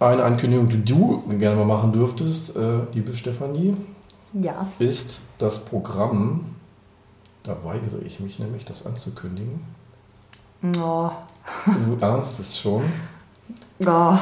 Eine 0.00 0.24
Ankündigung, 0.24 0.68
die 0.68 0.84
du 0.84 1.22
gerne 1.38 1.56
mal 1.56 1.64
machen 1.64 1.92
dürftest, 1.92 2.54
äh, 2.56 2.80
liebe 2.92 3.14
Stefanie, 3.16 3.74
Ja. 4.32 4.66
ist 4.78 5.20
das 5.38 5.58
Programm, 5.58 6.46
da 7.42 7.56
weigere 7.64 8.00
ich 8.04 8.20
mich 8.20 8.38
nämlich, 8.38 8.64
das 8.64 8.86
anzukündigen. 8.86 9.60
Oh. 10.78 11.10
Du 11.66 11.96
ahnst 12.06 12.38
es 12.40 12.58
schon. 12.58 12.82
Oh. 13.84 13.86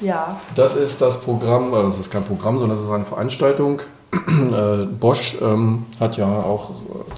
ja. 0.00 0.40
Das 0.54 0.76
ist 0.76 1.00
das 1.00 1.20
Programm, 1.20 1.72
also 1.72 1.90
das 1.90 2.00
ist 2.00 2.10
kein 2.10 2.24
Programm, 2.24 2.58
sondern 2.58 2.76
das 2.76 2.84
ist 2.84 2.90
eine 2.90 3.04
Veranstaltung. 3.04 3.80
Äh, 4.28 4.86
Bosch 4.86 5.36
ähm, 5.40 5.86
hat 6.00 6.16
ja 6.16 6.26
auch 6.26 6.70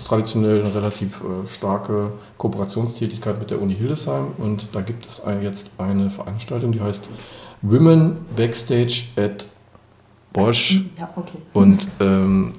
traditionell 0.07 0.61
eine 0.61 0.75
relativ 0.75 1.23
äh, 1.23 1.47
starke 1.47 2.13
Kooperationstätigkeit 2.39 3.39
mit 3.39 3.51
der 3.51 3.61
Uni 3.61 3.75
Hildesheim 3.75 4.33
und 4.39 4.75
da 4.75 4.81
gibt 4.81 5.07
es 5.07 5.23
ein, 5.23 5.43
jetzt 5.43 5.71
eine 5.79 6.11
Veranstaltung, 6.11 6.73
die 6.73 6.81
heißt 6.81 7.09
Women 7.63 8.25
Backstage 8.37 9.05
at 9.17 9.47
Bosch 10.33 10.85
Ja, 10.99 11.09
okay. 11.17 11.39
und 11.55 11.89
ähm, 12.01 12.53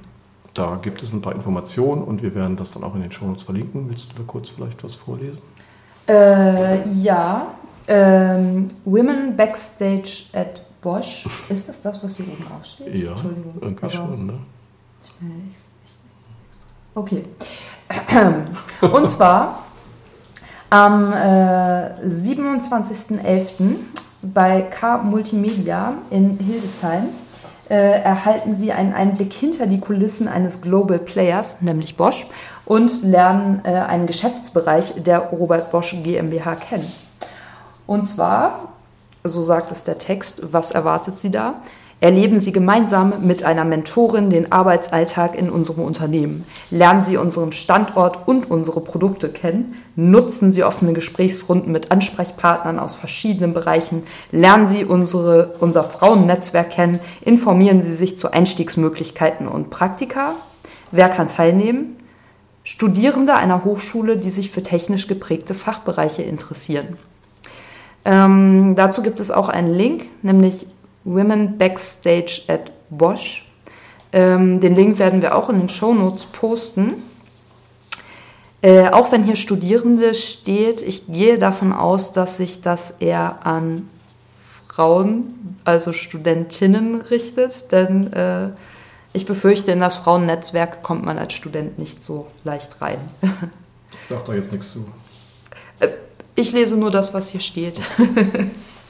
da 0.53 0.77
gibt 0.81 1.01
es 1.01 1.13
ein 1.13 1.21
paar 1.21 1.33
Informationen 1.33 2.03
und 2.03 2.21
wir 2.21 2.35
werden 2.35 2.57
das 2.57 2.71
dann 2.71 2.83
auch 2.83 2.93
in 2.95 3.01
den 3.01 3.11
Shownotes 3.11 3.43
verlinken. 3.43 3.89
Willst 3.89 4.11
du 4.11 4.17
da 4.17 4.23
kurz 4.27 4.49
vielleicht 4.49 4.83
was 4.83 4.95
vorlesen? 4.95 5.41
Äh, 6.07 6.87
ja. 6.89 7.47
Ähm, 7.87 8.67
Women 8.85 9.35
Backstage 9.37 10.25
at 10.33 10.61
Bosch. 10.81 11.25
Ist 11.49 11.69
das 11.69 11.81
das, 11.81 12.03
was 12.03 12.17
hier 12.17 12.27
oben 12.27 12.45
aufsteht? 12.53 12.93
Ja, 12.95 13.11
Entschuldigung. 13.11 13.53
irgendwie 13.61 13.89
schon, 13.89 14.25
ne? 14.25 14.33
ich 15.03 15.11
bin 15.13 15.29
ja 15.29 15.35
echt-. 15.49 15.71
Okay. 16.93 17.23
Und 18.93 19.09
zwar 19.09 19.63
am 20.69 21.13
äh, 21.13 22.05
27.11. 22.05 23.75
bei 24.21 24.61
K 24.63 24.97
Multimedia 24.97 25.93
in 26.09 26.37
Hildesheim 26.37 27.09
äh, 27.71 28.01
erhalten 28.01 28.53
Sie 28.53 28.73
einen 28.73 28.93
Einblick 28.93 29.31
hinter 29.31 29.65
die 29.65 29.79
Kulissen 29.79 30.27
eines 30.27 30.61
Global 30.61 30.99
Players, 30.99 31.61
nämlich 31.61 31.95
Bosch, 31.95 32.27
und 32.65 33.01
lernen 33.01 33.61
äh, 33.63 33.69
einen 33.69 34.07
Geschäftsbereich 34.07 34.95
der 34.97 35.19
Robert 35.19 35.71
Bosch 35.71 35.95
GmbH 36.03 36.55
kennen. 36.55 36.91
Und 37.87 38.05
zwar, 38.05 38.73
so 39.23 39.41
sagt 39.41 39.71
es 39.71 39.85
der 39.85 39.97
Text, 39.97 40.51
was 40.51 40.71
erwartet 40.71 41.17
Sie 41.17 41.31
da? 41.31 41.61
Erleben 42.03 42.39
Sie 42.39 42.51
gemeinsam 42.51 43.27
mit 43.27 43.43
einer 43.43 43.63
Mentorin 43.63 44.31
den 44.31 44.51
Arbeitsalltag 44.51 45.37
in 45.37 45.51
unserem 45.51 45.83
Unternehmen. 45.83 46.47
Lernen 46.71 47.03
Sie 47.03 47.15
unseren 47.15 47.51
Standort 47.51 48.27
und 48.27 48.49
unsere 48.49 48.81
Produkte 48.81 49.29
kennen. 49.29 49.75
Nutzen 49.95 50.51
Sie 50.51 50.63
offene 50.63 50.93
Gesprächsrunden 50.93 51.71
mit 51.71 51.91
Ansprechpartnern 51.91 52.79
aus 52.79 52.95
verschiedenen 52.95 53.53
Bereichen. 53.53 54.01
Lernen 54.31 54.65
Sie 54.65 54.83
unsere, 54.83 55.53
unser 55.59 55.83
Frauennetzwerk 55.83 56.71
kennen. 56.71 56.99
Informieren 57.23 57.83
Sie 57.83 57.93
sich 57.93 58.17
zu 58.17 58.33
Einstiegsmöglichkeiten 58.33 59.47
und 59.47 59.69
Praktika. 59.69 60.33
Wer 60.89 61.07
kann 61.07 61.27
teilnehmen? 61.27 61.97
Studierende 62.63 63.35
einer 63.35 63.63
Hochschule, 63.63 64.17
die 64.17 64.31
sich 64.31 64.49
für 64.49 64.63
technisch 64.63 65.07
geprägte 65.07 65.53
Fachbereiche 65.53 66.23
interessieren. 66.23 66.97
Ähm, 68.05 68.73
dazu 68.75 69.03
gibt 69.03 69.19
es 69.19 69.29
auch 69.29 69.49
einen 69.49 69.71
Link, 69.71 70.07
nämlich 70.23 70.65
Women 71.03 71.57
Backstage 71.57 72.43
at 72.47 72.71
Bosch. 72.89 73.47
Ähm, 74.13 74.59
den 74.59 74.75
Link 74.75 74.99
werden 74.99 75.21
wir 75.21 75.35
auch 75.35 75.49
in 75.49 75.59
den 75.59 75.69
Show 75.69 75.93
Notes 75.93 76.25
posten. 76.25 77.03
Äh, 78.61 78.89
auch 78.89 79.11
wenn 79.11 79.23
hier 79.23 79.35
Studierende 79.35 80.13
steht, 80.13 80.81
ich 80.81 81.07
gehe 81.07 81.39
davon 81.39 81.73
aus, 81.73 82.13
dass 82.13 82.37
sich 82.37 82.61
das 82.61 82.91
eher 82.99 83.45
an 83.45 83.89
Frauen, 84.67 85.57
also 85.65 85.93
Studentinnen 85.93 87.01
richtet, 87.01 87.71
denn 87.71 88.13
äh, 88.13 88.49
ich 89.13 89.25
befürchte, 89.25 89.71
in 89.71 89.79
das 89.79 89.95
Frauennetzwerk 89.97 90.83
kommt 90.83 91.03
man 91.03 91.17
als 91.17 91.33
Student 91.33 91.77
nicht 91.77 92.03
so 92.03 92.27
leicht 92.43 92.81
rein. 92.81 92.99
Ich 94.01 94.07
sag 94.07 94.25
da 94.25 94.33
jetzt 94.33 94.51
nichts 94.51 94.71
zu. 94.71 94.85
Ich 96.35 96.53
lese 96.53 96.77
nur 96.77 96.91
das, 96.91 97.13
was 97.13 97.29
hier 97.29 97.41
steht. 97.41 97.81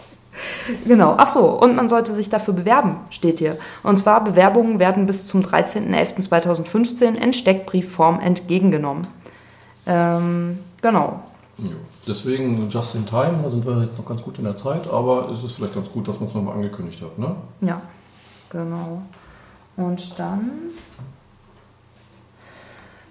Genau, 0.86 1.16
ach 1.18 1.28
so, 1.28 1.60
und 1.60 1.76
man 1.76 1.90
sollte 1.90 2.14
sich 2.14 2.30
dafür 2.30 2.54
bewerben, 2.54 2.98
steht 3.10 3.40
hier. 3.40 3.58
Und 3.84 4.00
zwar, 4.00 4.24
Bewerbungen 4.24 4.80
werden 4.80 5.06
bis 5.06 5.28
zum 5.28 5.42
13.11.2015 5.42 7.16
in 7.16 7.34
Steckbriefform 7.34 8.20
entgegengenommen. 8.20 9.08
Ähm, 9.86 10.60
genau. 10.82 11.24
Ja. 11.58 11.72
Deswegen 12.08 12.70
just 12.70 12.96
in 12.96 13.06
time, 13.06 13.40
da 13.44 13.50
sind 13.50 13.66
wir 13.66 13.80
jetzt 13.84 13.98
noch 13.98 14.06
ganz 14.06 14.24
gut 14.24 14.40
in 14.40 14.44
der 14.44 14.58
Zeit, 14.58 14.88
aber 14.88 15.30
es 15.30 15.44
ist 15.44 15.54
vielleicht 15.54 15.76
ganz 15.76 15.92
gut, 15.92 16.08
dass 16.08 16.20
man 16.20 16.30
es 16.30 16.34
nochmal 16.34 16.56
angekündigt 16.56 17.02
hat, 17.02 17.20
ne? 17.20 17.36
Ja, 17.62 17.82
genau. 18.50 19.04
Und 19.78 20.18
dann 20.20 20.50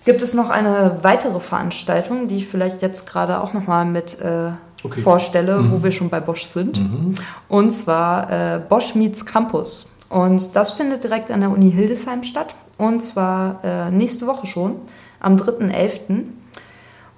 gibt 0.04 0.22
es 0.22 0.34
noch 0.34 0.50
eine 0.50 0.98
weitere 1.02 1.38
Veranstaltung, 1.38 2.26
die 2.26 2.38
ich 2.38 2.48
vielleicht 2.48 2.82
jetzt 2.82 3.06
gerade 3.06 3.40
auch 3.40 3.52
nochmal 3.52 3.84
mit 3.84 4.18
äh, 4.20 4.50
Okay. 4.84 5.02
vorstelle, 5.02 5.60
Mhm. 5.60 5.70
wo 5.72 5.82
wir 5.82 5.92
schon 5.92 6.08
bei 6.10 6.20
Bosch 6.20 6.44
sind. 6.46 6.78
Mhm. 6.78 7.14
Und 7.48 7.70
zwar 7.72 8.30
äh, 8.30 8.60
Bosch 8.68 8.94
Meets 8.94 9.24
Campus. 9.26 9.90
Und 10.08 10.56
das 10.56 10.72
findet 10.72 11.04
direkt 11.04 11.30
an 11.30 11.40
der 11.40 11.50
Uni 11.50 11.70
Hildesheim 11.70 12.22
statt. 12.24 12.54
Und 12.78 13.00
zwar 13.02 13.60
äh, 13.62 13.90
nächste 13.90 14.26
Woche 14.26 14.46
schon, 14.46 14.76
am 15.20 15.36
3.11. 15.36 16.24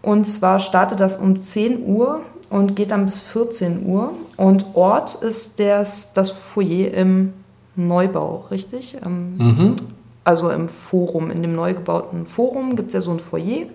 Und 0.02 0.24
zwar 0.26 0.58
startet 0.58 0.98
das 1.00 1.18
um 1.18 1.40
10 1.40 1.84
Uhr 1.86 2.20
und 2.50 2.74
geht 2.74 2.90
dann 2.90 3.04
bis 3.06 3.20
14 3.20 3.86
Uhr. 3.86 4.10
Und 4.36 4.66
Ort 4.74 5.14
ist 5.22 5.60
das, 5.60 6.12
das 6.12 6.30
Foyer 6.30 6.92
im 6.92 7.32
Neubau, 7.76 8.44
richtig? 8.50 8.96
Ähm, 9.04 9.36
Mhm. 9.38 9.76
also 10.24 10.50
im 10.50 10.68
Forum, 10.68 11.30
in 11.30 11.42
dem 11.42 11.54
neu 11.54 11.74
gebauten 11.74 12.26
Forum 12.26 12.76
gibt 12.76 12.88
es 12.88 12.94
ja 12.94 13.00
so 13.00 13.12
ein 13.12 13.20
Foyer, 13.20 13.66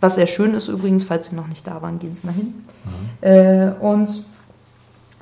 was 0.00 0.14
sehr 0.14 0.26
schön 0.26 0.54
ist 0.54 0.68
übrigens, 0.68 1.04
falls 1.04 1.28
Sie 1.28 1.36
noch 1.36 1.46
nicht 1.46 1.66
da 1.66 1.82
waren, 1.82 1.98
gehen 1.98 2.14
Sie 2.14 2.26
mal 2.26 2.34
hin. 2.34 2.54
Äh, 3.20 3.72
und 3.80 4.24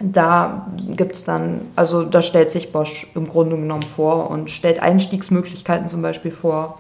da 0.01 0.69
gibt 0.97 1.17
es 1.17 1.25
dann, 1.25 1.63
also 1.75 2.05
da 2.05 2.23
stellt 2.23 2.53
sich 2.53 2.73
Bosch 2.73 3.09
im 3.15 3.27
Grunde 3.27 3.57
genommen 3.57 3.83
vor 3.83 4.31
und 4.31 4.51
stellt 4.51 4.81
Einstiegsmöglichkeiten 4.81 5.89
zum 5.89 6.03
Beispiel 6.03 6.31
vor 6.31 6.79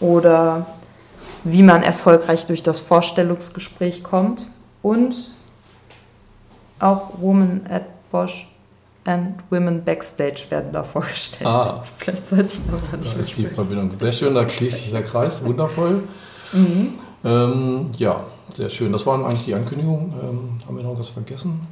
oder 0.00 0.66
wie 1.44 1.62
man 1.62 1.82
erfolgreich 1.82 2.46
durch 2.46 2.62
das 2.62 2.80
Vorstellungsgespräch 2.80 4.02
kommt 4.02 4.46
und 4.82 5.30
auch 6.78 7.20
Women 7.20 7.66
at 7.68 7.84
Bosch 8.10 8.48
and 9.04 9.34
Women 9.50 9.84
Backstage 9.84 10.46
werden 10.48 10.72
da 10.72 10.82
vorgestellt. 10.82 11.50
Ah. 11.50 11.84
Vielleicht 11.98 12.26
sollte 12.26 12.44
ich 12.46 12.66
noch 12.66 12.80
mal 12.80 12.98
Da 12.98 13.20
ist 13.20 13.36
die 13.36 13.46
Verbindung 13.46 13.90
sehr 13.98 14.12
schön, 14.12 14.34
da 14.34 14.48
schließt 14.48 14.78
sich 14.78 14.90
der 14.90 15.02
Kreis, 15.02 15.44
wundervoll. 15.44 16.02
Mhm. 16.52 16.94
Ähm, 17.24 17.90
ja, 17.98 18.24
sehr 18.54 18.68
schön. 18.68 18.92
Das 18.92 19.06
waren 19.06 19.24
eigentlich 19.24 19.44
die 19.44 19.54
Ankündigungen. 19.54 20.12
Ähm, 20.22 20.58
haben 20.66 20.76
wir 20.76 20.84
noch 20.84 20.98
was 20.98 21.08
vergessen? 21.08 21.66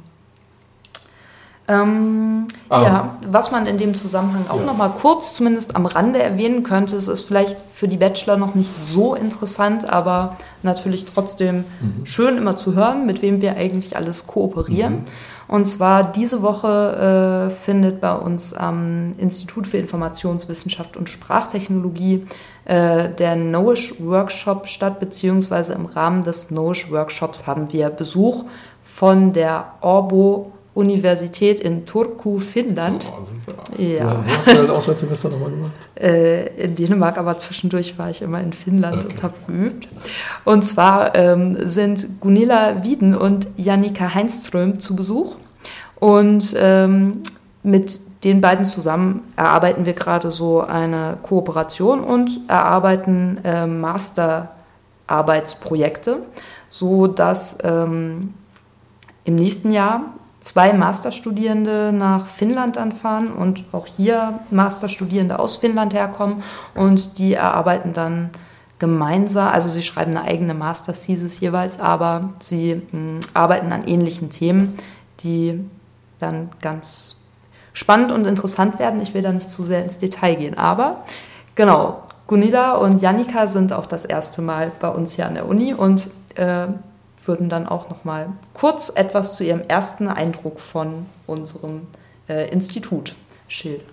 Ähm, 1.67 2.47
Ah. 2.69 2.83
Ja, 2.83 3.09
was 3.27 3.51
man 3.51 3.67
in 3.67 3.77
dem 3.77 3.93
Zusammenhang 3.95 4.45
auch 4.49 4.59
Ja. 4.59 4.65
noch 4.65 4.75
mal 4.77 4.89
kurz 4.89 5.33
zumindest 5.35 5.75
am 5.75 5.85
Rande 5.85 6.21
erwähnen 6.21 6.63
könnte, 6.63 6.95
es 6.95 7.07
ist 7.07 7.21
vielleicht 7.21 7.57
für 7.75 7.87
die 7.87 7.97
Bachelor 7.97 8.35
noch 8.37 8.55
nicht 8.55 8.71
so 8.87 9.13
interessant, 9.13 9.87
aber 9.87 10.37
natürlich 10.63 11.05
trotzdem 11.05 11.65
Mhm. 11.81 12.05
schön 12.05 12.37
immer 12.37 12.57
zu 12.57 12.73
hören, 12.73 13.05
mit 13.05 13.21
wem 13.21 13.41
wir 13.41 13.55
eigentlich 13.57 13.95
alles 13.95 14.25
kooperieren. 14.27 15.05
Und 15.47 15.65
zwar 15.65 16.03
diese 16.03 16.41
Woche 16.41 17.49
äh, 17.51 17.63
findet 17.63 18.01
bei 18.01 18.13
uns 18.13 18.53
am 18.53 19.13
Institut 19.19 19.67
für 19.67 19.77
Informationswissenschaft 19.77 20.97
und 20.97 21.09
Sprachtechnologie 21.09 22.25
äh, 22.65 23.09
der 23.09 23.35
Noish 23.35 23.95
Workshop 23.99 24.67
statt, 24.67 24.99
beziehungsweise 24.99 25.73
im 25.73 25.85
Rahmen 25.85 26.23
des 26.23 26.49
Noish 26.49 26.89
Workshops 26.91 27.45
haben 27.45 27.71
wir 27.71 27.89
Besuch 27.89 28.45
von 28.85 29.33
der 29.33 29.65
Orbo 29.81 30.52
Universität 30.75 31.59
in 31.59 31.85
Turku, 31.85 32.39
Finnland. 32.39 33.07
Oh, 33.07 33.23
super. 33.23 33.63
Ja. 33.77 34.23
Wo 34.25 34.31
hast 34.31 34.47
du 34.47 34.55
dein 34.55 34.71
Auslandssemester 34.71 35.29
nochmal 35.29 35.51
gemacht? 35.51 35.87
Äh, 35.99 36.47
in 36.63 36.75
Dänemark, 36.75 37.19
aber 37.19 37.37
zwischendurch 37.37 37.99
war 37.99 38.09
ich 38.09 38.23
immer 38.23 38.41
in 38.41 38.53
Finnland 38.53 39.03
Okay. 39.03 39.13
und 39.13 39.21
habe 39.23 39.33
geübt. 39.47 39.87
Und 40.45 40.63
zwar 40.63 41.15
ähm, 41.15 41.57
sind 41.67 42.19
Gunilla 42.21 42.81
Wieden 42.83 43.13
und 43.15 43.45
Jannika 43.57 44.15
Heinström 44.15 44.79
zu 44.79 44.95
Besuch. 44.95 45.35
Und 45.99 46.55
ähm, 46.57 47.21
mit 47.61 47.99
den 48.23 48.41
beiden 48.41 48.65
zusammen 48.65 49.21
erarbeiten 49.35 49.85
wir 49.85 49.93
gerade 49.93 50.31
so 50.31 50.61
eine 50.61 51.17
Kooperation 51.21 52.03
und 52.03 52.31
erarbeiten 52.47 53.37
äh, 53.43 53.67
Masterarbeitsprojekte, 53.67 56.17
so 56.69 57.05
dass 57.07 57.57
ähm, 57.63 58.33
im 59.25 59.35
nächsten 59.35 59.71
Jahr 59.71 60.05
zwei 60.43 60.73
Masterstudierende 60.73 61.93
nach 61.93 62.27
Finnland 62.27 62.77
anfahren 62.77 63.31
und 63.31 63.63
auch 63.71 63.87
hier 63.87 64.39
Masterstudierende 64.51 65.39
aus 65.39 65.55
Finnland 65.55 65.93
herkommen 65.93 66.43
und 66.75 67.17
die 67.17 67.33
erarbeiten 67.33 67.93
dann 67.93 68.29
gemeinsam, 68.77 69.47
also 69.47 69.69
sie 69.69 69.83
schreiben 69.83 70.11
eine 70.11 70.27
eigene 70.27 70.53
Master-Thesis 70.53 71.39
jeweils, 71.39 71.79
aber 71.79 72.33
sie 72.41 72.81
mh, 72.91 73.21
arbeiten 73.33 73.71
an 73.71 73.87
ähnlichen 73.87 74.29
Themen, 74.29 74.77
die 75.21 75.63
dann 76.19 76.49
ganz 76.61 77.21
spannend 77.71 78.11
und 78.11 78.25
interessant 78.25 78.79
werden. 78.79 78.99
Ich 78.99 79.13
will 79.13 79.21
da 79.21 79.31
nicht 79.31 79.49
zu 79.49 79.63
sehr 79.63 79.85
ins 79.85 79.97
Detail 79.99 80.35
gehen, 80.35 80.57
aber 80.57 81.05
genau, 81.55 82.03
Gunilla 82.27 82.73
und 82.73 83.01
Jannika 83.01 83.47
sind 83.47 83.71
auch 83.71 83.85
das 83.85 84.03
erste 84.03 84.41
Mal 84.41 84.73
bei 84.81 84.89
uns 84.89 85.13
hier 85.13 85.25
an 85.27 85.35
der 85.35 85.47
Uni 85.47 85.73
und 85.73 86.09
äh, 86.35 86.67
würden 87.25 87.49
dann 87.49 87.67
auch 87.67 87.89
noch 87.89 88.03
mal 88.03 88.33
kurz 88.53 88.91
etwas 88.95 89.37
zu 89.37 89.43
ihrem 89.43 89.61
ersten 89.61 90.07
Eindruck 90.07 90.59
von 90.59 91.05
unserem 91.27 91.87
äh, 92.29 92.49
Institut 92.49 93.15
schildern. 93.47 93.87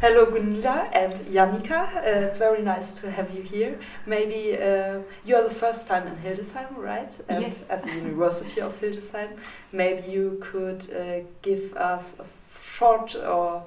Hello, 0.00 0.26
Gunilla 0.26 0.86
and 0.92 1.20
Janika. 1.32 1.88
Uh, 1.96 2.24
it's 2.24 2.38
very 2.38 2.62
nice 2.62 2.94
to 3.00 3.08
have 3.10 3.26
you 3.34 3.42
here. 3.42 3.74
Maybe 4.06 4.56
uh, 4.56 5.00
you 5.24 5.34
are 5.34 5.42
the 5.42 5.52
first 5.52 5.88
time 5.88 6.06
in 6.06 6.14
Hildesheim, 6.16 6.68
right? 6.76 7.18
And 7.26 7.42
Yes. 7.46 7.62
at 7.68 7.82
the 7.82 7.90
University 7.90 8.60
of 8.62 8.78
Hildesheim. 8.80 9.30
Maybe 9.72 10.08
you 10.08 10.38
could 10.40 10.86
uh, 10.94 11.24
give 11.42 11.74
us 11.74 12.20
a 12.20 12.24
short 12.48 13.16
or 13.16 13.64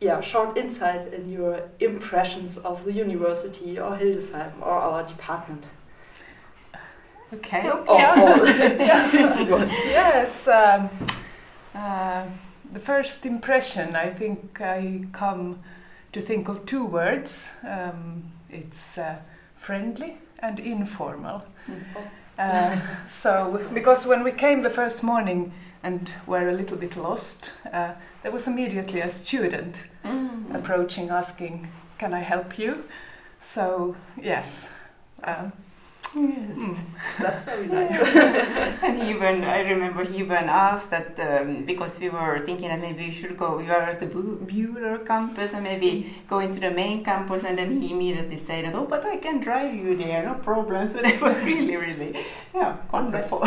yeah, 0.00 0.22
short 0.22 0.56
insight 0.56 1.12
in 1.12 1.28
your 1.28 1.60
impressions 1.80 2.56
of 2.64 2.82
the 2.86 2.92
university 2.92 3.78
or 3.78 3.94
Hildesheim 3.94 4.52
or 4.62 4.72
our 4.72 5.02
department. 5.06 5.64
Okay. 7.32 7.68
Or 7.68 7.84
all, 7.88 8.44
if. 8.44 9.70
Yes. 9.86 10.48
Um, 10.48 10.88
uh, 11.74 12.24
the 12.72 12.80
first 12.80 13.26
impression, 13.26 13.96
I 13.96 14.10
think 14.10 14.60
I 14.60 15.04
come 15.12 15.58
to 16.12 16.20
think 16.20 16.48
of 16.48 16.66
two 16.66 16.84
words. 16.84 17.52
Um, 17.62 18.24
it's 18.50 18.98
uh, 18.98 19.16
friendly 19.56 20.18
and 20.38 20.60
informal. 20.60 21.42
Uh, 22.38 22.78
so, 23.08 23.60
because 23.72 24.06
when 24.06 24.22
we 24.22 24.32
came 24.32 24.62
the 24.62 24.70
first 24.70 25.02
morning 25.02 25.52
and 25.82 26.10
were 26.26 26.48
a 26.48 26.52
little 26.52 26.76
bit 26.76 26.96
lost, 26.96 27.52
uh, 27.72 27.92
there 28.22 28.32
was 28.32 28.46
immediately 28.46 29.00
a 29.00 29.10
student 29.10 29.76
approaching, 30.54 31.10
asking, 31.10 31.68
"Can 31.98 32.14
I 32.14 32.20
help 32.20 32.58
you?" 32.58 32.84
So, 33.40 33.96
yes. 34.22 34.72
Um, 35.24 35.52
mm. 36.14 36.76
That's 37.18 37.44
very 37.44 37.66
nice. 37.78 37.98
and 38.82 39.02
even 39.02 39.44
I 39.44 39.60
remember 39.60 40.04
he 40.04 40.18
even 40.18 40.48
asked 40.48 40.90
that 40.90 41.18
um, 41.20 41.64
because 41.64 41.98
we 42.00 42.08
were 42.08 42.38
thinking 42.40 42.68
that 42.68 42.80
maybe 42.80 43.08
we 43.08 43.14
should 43.14 43.36
go. 43.36 43.56
We 43.56 43.64
were 43.64 43.84
at 43.92 44.00
the 44.00 44.06
Bu- 44.06 44.40
Bueller 44.46 45.06
campus 45.06 45.54
and 45.54 45.64
maybe 45.64 46.14
go 46.28 46.38
into 46.40 46.60
the 46.60 46.70
main 46.70 47.04
campus, 47.04 47.44
and 47.44 47.58
then 47.58 47.80
he 47.80 47.92
immediately 47.92 48.36
said 48.36 48.64
that, 48.64 48.74
"Oh, 48.74 48.86
but 48.86 49.04
I 49.04 49.16
can 49.16 49.40
drive 49.40 49.74
you 49.74 49.96
there, 49.96 50.24
no 50.24 50.34
problem." 50.34 50.92
So 50.92 51.02
that 51.06 51.20
was 51.20 51.36
really, 51.44 51.76
really, 51.76 52.16
yeah, 52.54 52.76
wonderful. 52.92 53.40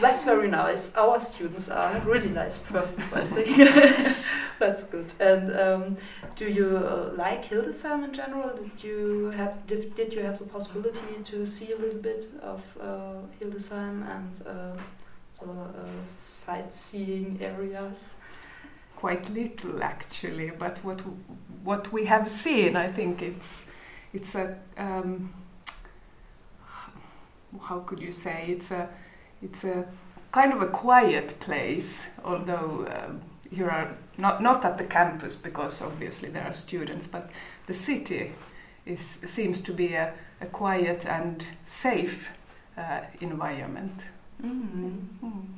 That's 0.00 0.24
very 0.24 0.48
nice. 0.48 0.94
Our 0.96 1.20
students 1.20 1.68
are 1.68 2.00
really 2.00 2.28
nice 2.28 2.58
persons, 2.58 3.12
I 3.12 3.24
think. 3.24 4.16
That's 4.58 4.84
good. 4.84 5.12
And 5.20 5.52
um, 5.58 5.96
do 6.34 6.46
you 6.48 6.78
uh, 6.78 7.12
like 7.16 7.44
Hildesheim 7.44 8.04
in 8.04 8.12
general? 8.12 8.56
Did 8.56 8.82
you 8.82 9.30
have 9.36 9.66
did, 9.66 9.94
did 9.94 10.12
you 10.14 10.22
have 10.22 10.38
the 10.38 10.44
possibility 10.46 11.22
to 11.24 11.46
see 11.46 11.65
a 11.72 11.78
little 11.78 12.00
bit 12.00 12.28
of 12.42 12.62
uh, 12.80 13.14
Hildesheim 13.40 14.02
and 14.08 14.46
uh, 14.46 14.76
the 15.40 15.50
uh, 15.50 15.88
sightseeing 16.14 17.38
areas? 17.40 18.16
quite 18.96 19.28
little 19.30 19.82
actually 19.82 20.50
but 20.50 20.78
what 20.82 21.00
what 21.62 21.92
we 21.92 22.06
have 22.06 22.30
seen 22.30 22.76
i 22.76 22.90
think 22.90 23.22
it's 23.22 23.70
it's 24.12 24.34
a 24.34 24.56
um, 24.78 25.32
how 27.60 27.80
could 27.80 28.00
you 28.00 28.10
say 28.10 28.46
it's 28.48 28.70
a 28.70 28.88
it's 29.42 29.64
a 29.64 29.86
kind 30.32 30.52
of 30.52 30.62
a 30.62 30.66
quiet 30.66 31.38
place 31.40 32.08
although 32.24 32.86
um, 32.90 33.20
here 33.50 33.70
are 33.70 33.94
not 34.16 34.42
not 34.42 34.64
at 34.64 34.78
the 34.78 34.84
campus 34.84 35.36
because 35.36 35.82
obviously 35.82 36.30
there 36.30 36.44
are 36.44 36.52
students 36.52 37.06
but 37.06 37.30
the 37.66 37.74
city 37.74 38.32
is 38.86 39.00
seems 39.00 39.60
to 39.60 39.72
be 39.72 39.94
a, 39.94 40.12
a 40.40 40.46
quiet 40.46 41.06
and 41.06 41.44
safe 41.64 42.30
uh, 42.76 43.00
environment 43.20 43.92
Mm. 44.42 44.98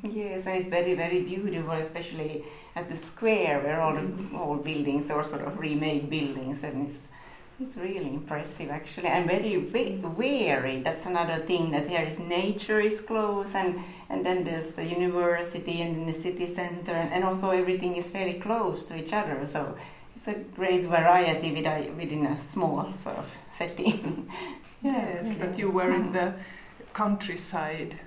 Yes, 0.02 0.46
and 0.46 0.56
it's 0.56 0.68
very, 0.68 0.94
very 0.94 1.22
beautiful, 1.22 1.72
especially 1.72 2.44
at 2.76 2.88
the 2.88 2.96
square 2.96 3.60
where 3.60 3.80
all 3.80 3.94
the 3.94 4.08
old 4.36 4.64
buildings 4.64 5.10
are 5.10 5.24
sort 5.24 5.42
of 5.42 5.58
remade 5.58 6.08
buildings, 6.08 6.62
and 6.62 6.88
it's 6.88 7.08
it's 7.60 7.76
really 7.76 8.06
impressive 8.06 8.70
actually, 8.70 9.08
and 9.08 9.26
very 9.26 9.58
wa- 9.58 10.08
varied. 10.10 10.84
That's 10.84 11.06
another 11.06 11.44
thing 11.44 11.72
that 11.72 11.88
here 11.88 12.02
is 12.02 12.20
nature 12.20 12.80
is 12.80 13.00
close, 13.00 13.52
and 13.54 13.80
and 14.10 14.24
then 14.24 14.44
there's 14.44 14.70
the 14.72 14.84
university 14.84 15.82
and 15.82 15.96
then 15.96 16.06
the 16.06 16.14
city 16.14 16.46
center, 16.46 16.92
and, 16.92 17.12
and 17.12 17.24
also 17.24 17.50
everything 17.50 17.96
is 17.96 18.06
very 18.06 18.34
close 18.34 18.86
to 18.88 18.96
each 18.96 19.12
other. 19.12 19.44
So 19.44 19.76
it's 20.18 20.28
a 20.28 20.34
great 20.56 20.84
variety 20.84 21.52
within 21.52 21.96
within 21.96 22.26
a 22.26 22.40
small 22.40 22.92
sort 22.96 23.18
of 23.18 23.26
setting. 23.52 24.28
Yes, 24.82 25.38
that 25.38 25.58
you 25.58 25.70
were 25.70 25.90
in 25.90 26.12
the 26.12 26.32
countryside 26.92 27.98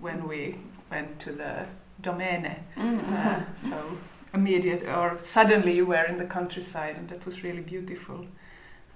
when 0.00 0.28
we 0.28 0.54
went 0.88 1.18
to 1.18 1.32
the 1.32 1.66
Domene. 2.02 2.54
Mm. 2.76 3.02
Uh, 3.12 3.40
so 3.56 3.82
immediate 4.32 4.84
or 4.84 5.18
suddenly 5.22 5.74
you 5.74 5.86
were 5.86 6.04
in 6.08 6.18
the 6.18 6.26
countryside, 6.26 6.94
and 6.96 7.08
that 7.08 7.26
was 7.26 7.42
really 7.42 7.62
beautiful. 7.62 8.24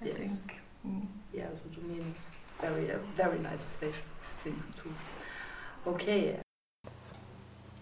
I 0.01 0.05
Yes. 0.05 0.15
think. 0.17 0.61
Mm. 0.87 1.07
Yeah, 1.33 1.49
so 1.55 1.65
domain 1.81 1.99
is 2.15 2.29
very, 2.61 2.89
a 2.89 2.99
very 3.17 3.39
nice 3.39 3.65
place. 3.79 4.11
I 4.29 4.33
think 4.33 4.57
too. 4.81 4.93
Okay. 5.85 6.39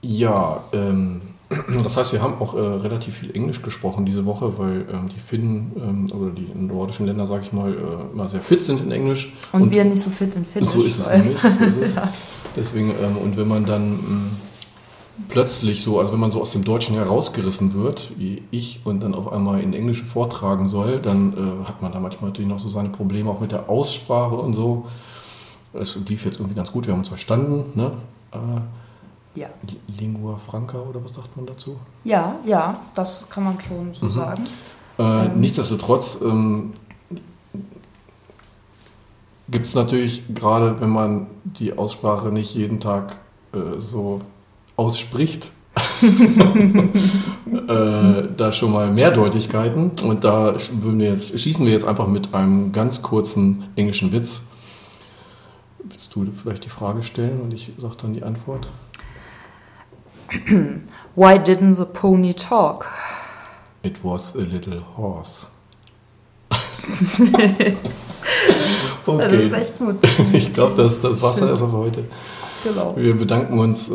Ja, 0.01 0.63
ähm, 0.73 1.32
das 1.83 1.97
heißt, 1.97 2.13
wir 2.13 2.21
haben 2.21 2.35
auch 2.39 2.53
äh, 2.55 2.59
relativ 2.59 3.17
viel 3.17 3.35
Englisch 3.35 3.61
gesprochen 3.61 4.05
diese 4.05 4.25
Woche, 4.25 4.57
weil 4.57 4.85
ähm, 4.91 5.09
die 5.09 5.19
Finnen 5.19 5.71
ähm, 5.77 6.11
oder 6.17 6.31
die 6.31 6.47
nordischen 6.55 7.05
Länder, 7.05 7.27
sage 7.27 7.43
ich 7.43 7.53
mal, 7.53 7.71
äh, 7.71 8.13
immer 8.13 8.27
sehr 8.29 8.41
fit 8.41 8.65
sind 8.65 8.81
in 8.81 8.91
Englisch. 8.91 9.33
Und, 9.51 9.71
wir 9.71 9.83
nicht 9.83 10.01
so 10.01 10.09
fit 10.09 10.35
in 10.35 10.45
Finnisch. 10.45 10.69
So 10.69 10.81
ist 10.81 10.99
es 10.99 11.09
nämlich. 11.09 11.37
So 11.39 11.47
ist 11.47 11.77
es. 11.77 11.95
ja. 11.95 12.13
Deswegen, 12.55 12.91
ähm, 12.91 13.17
und 13.17 13.37
wenn 13.37 13.47
man 13.47 13.65
dann 13.65 13.93
mh, 13.93 14.31
plötzlich 15.29 15.81
so, 15.81 15.99
also 15.99 16.13
wenn 16.13 16.19
man 16.19 16.31
so 16.31 16.41
aus 16.41 16.51
dem 16.51 16.63
Deutschen 16.63 16.95
herausgerissen 16.95 17.73
wird, 17.73 18.11
wie 18.17 18.43
ich, 18.51 18.81
und 18.85 19.01
dann 19.01 19.13
auf 19.15 19.31
einmal 19.31 19.61
in 19.61 19.73
Englische 19.73 20.05
vortragen 20.05 20.69
soll, 20.69 20.99
dann 20.99 21.33
äh, 21.33 21.67
hat 21.67 21.81
man 21.81 21.91
da 21.91 21.99
manchmal 21.99 22.29
natürlich 22.29 22.49
noch 22.49 22.59
so 22.59 22.69
seine 22.69 22.89
Probleme, 22.89 23.29
auch 23.29 23.39
mit 23.39 23.51
der 23.51 23.69
Aussprache 23.69 24.35
und 24.35 24.53
so. 24.53 24.87
Es 25.73 25.97
lief 26.07 26.25
jetzt 26.25 26.37
irgendwie 26.37 26.55
ganz 26.55 26.71
gut, 26.71 26.85
wir 26.85 26.93
haben 26.93 26.99
uns 26.99 27.09
verstanden, 27.09 27.71
ne? 27.75 27.91
Ja. 29.35 29.47
Lingua 29.99 30.37
franca 30.37 30.79
oder 30.79 31.03
was 31.03 31.15
sagt 31.15 31.35
man 31.37 31.45
dazu? 31.47 31.77
ja, 32.03 32.35
ja, 32.45 32.79
das 32.95 33.27
kann 33.29 33.43
man 33.45 33.59
schon 33.59 33.93
so 33.93 34.05
Mhm. 34.05 34.11
sagen. 34.11 34.47
Äh, 34.99 35.25
Ähm. 35.25 35.39
Nichtsdestotrotz 35.39 36.17
ähm, 36.21 36.73
gibt 39.49 39.67
es 39.67 39.75
natürlich, 39.75 40.23
gerade 40.33 40.79
wenn 40.79 40.89
man 40.89 41.27
die 41.43 41.77
Aussprache 41.77 42.29
nicht 42.31 42.53
jeden 42.53 42.79
Tag 42.79 43.15
äh, 43.53 43.79
so 43.79 44.21
ausspricht, 44.75 45.51
äh, 46.03 46.07
da 48.37 48.51
schon 48.51 48.71
mal 48.71 48.91
Mehrdeutigkeiten. 48.91 49.91
Und 50.03 50.23
da 50.23 50.55
würden 50.73 50.99
wir 50.99 51.13
jetzt, 51.13 51.39
schießen 51.39 51.65
wir 51.65 51.73
jetzt 51.73 51.85
einfach 51.85 52.07
mit 52.07 52.33
einem 52.33 52.71
ganz 52.71 53.01
kurzen 53.01 53.65
englischen 53.75 54.11
Witz. 54.11 54.41
Willst 55.83 56.15
du 56.15 56.25
vielleicht 56.31 56.65
die 56.65 56.69
Frage 56.69 57.01
stellen 57.03 57.41
und 57.41 57.53
ich 57.53 57.71
sage 57.77 57.95
dann 58.01 58.13
die 58.13 58.23
Antwort? 58.23 58.71
Why 61.15 61.37
didn't 61.37 61.75
the 61.75 61.85
pony 61.85 62.33
talk? 62.33 62.87
It 63.83 64.03
was 64.03 64.35
a 64.35 64.39
little 64.39 64.81
horse. 64.95 65.47
Das 69.05 69.33
ist 69.33 69.53
echt 69.53 69.77
gut. 69.79 69.95
Ich 70.31 70.53
glaube, 70.53 70.75
das, 70.81 71.01
das 71.01 71.21
war's 71.21 71.35
dann 71.35 71.49
erstmal 71.49 71.71
für 71.71 71.77
heute. 71.77 72.03
Genau. 72.63 72.95
Wir 72.97 73.15
bedanken 73.17 73.59
uns 73.59 73.89
äh, 73.89 73.93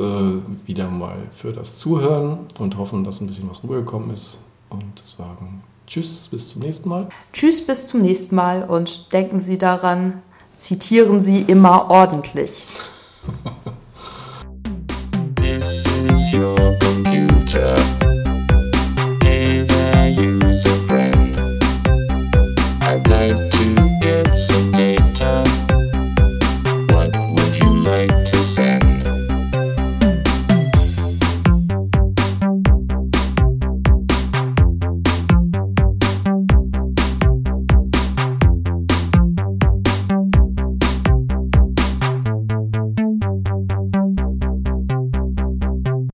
wieder 0.66 0.88
mal 0.88 1.16
für 1.34 1.52
das 1.52 1.78
Zuhören 1.78 2.40
und 2.58 2.76
hoffen, 2.76 3.04
dass 3.04 3.20
ein 3.20 3.26
bisschen 3.26 3.48
was 3.48 3.62
rübergekommen 3.62 4.10
ist. 4.10 4.38
Und 4.68 5.02
sagen 5.16 5.62
Tschüss, 5.86 6.28
bis 6.30 6.50
zum 6.50 6.60
nächsten 6.60 6.90
Mal. 6.90 7.08
Tschüss, 7.32 7.66
bis 7.66 7.88
zum 7.88 8.02
nächsten 8.02 8.36
Mal 8.36 8.62
und 8.64 9.10
denken 9.14 9.40
Sie 9.40 9.56
daran, 9.56 10.20
zitieren 10.56 11.22
Sie 11.22 11.40
immer 11.40 11.90
ordentlich. 11.90 12.66
This 16.28 16.34
is 16.34 16.40
your 16.40 16.76
computer. 16.76 17.97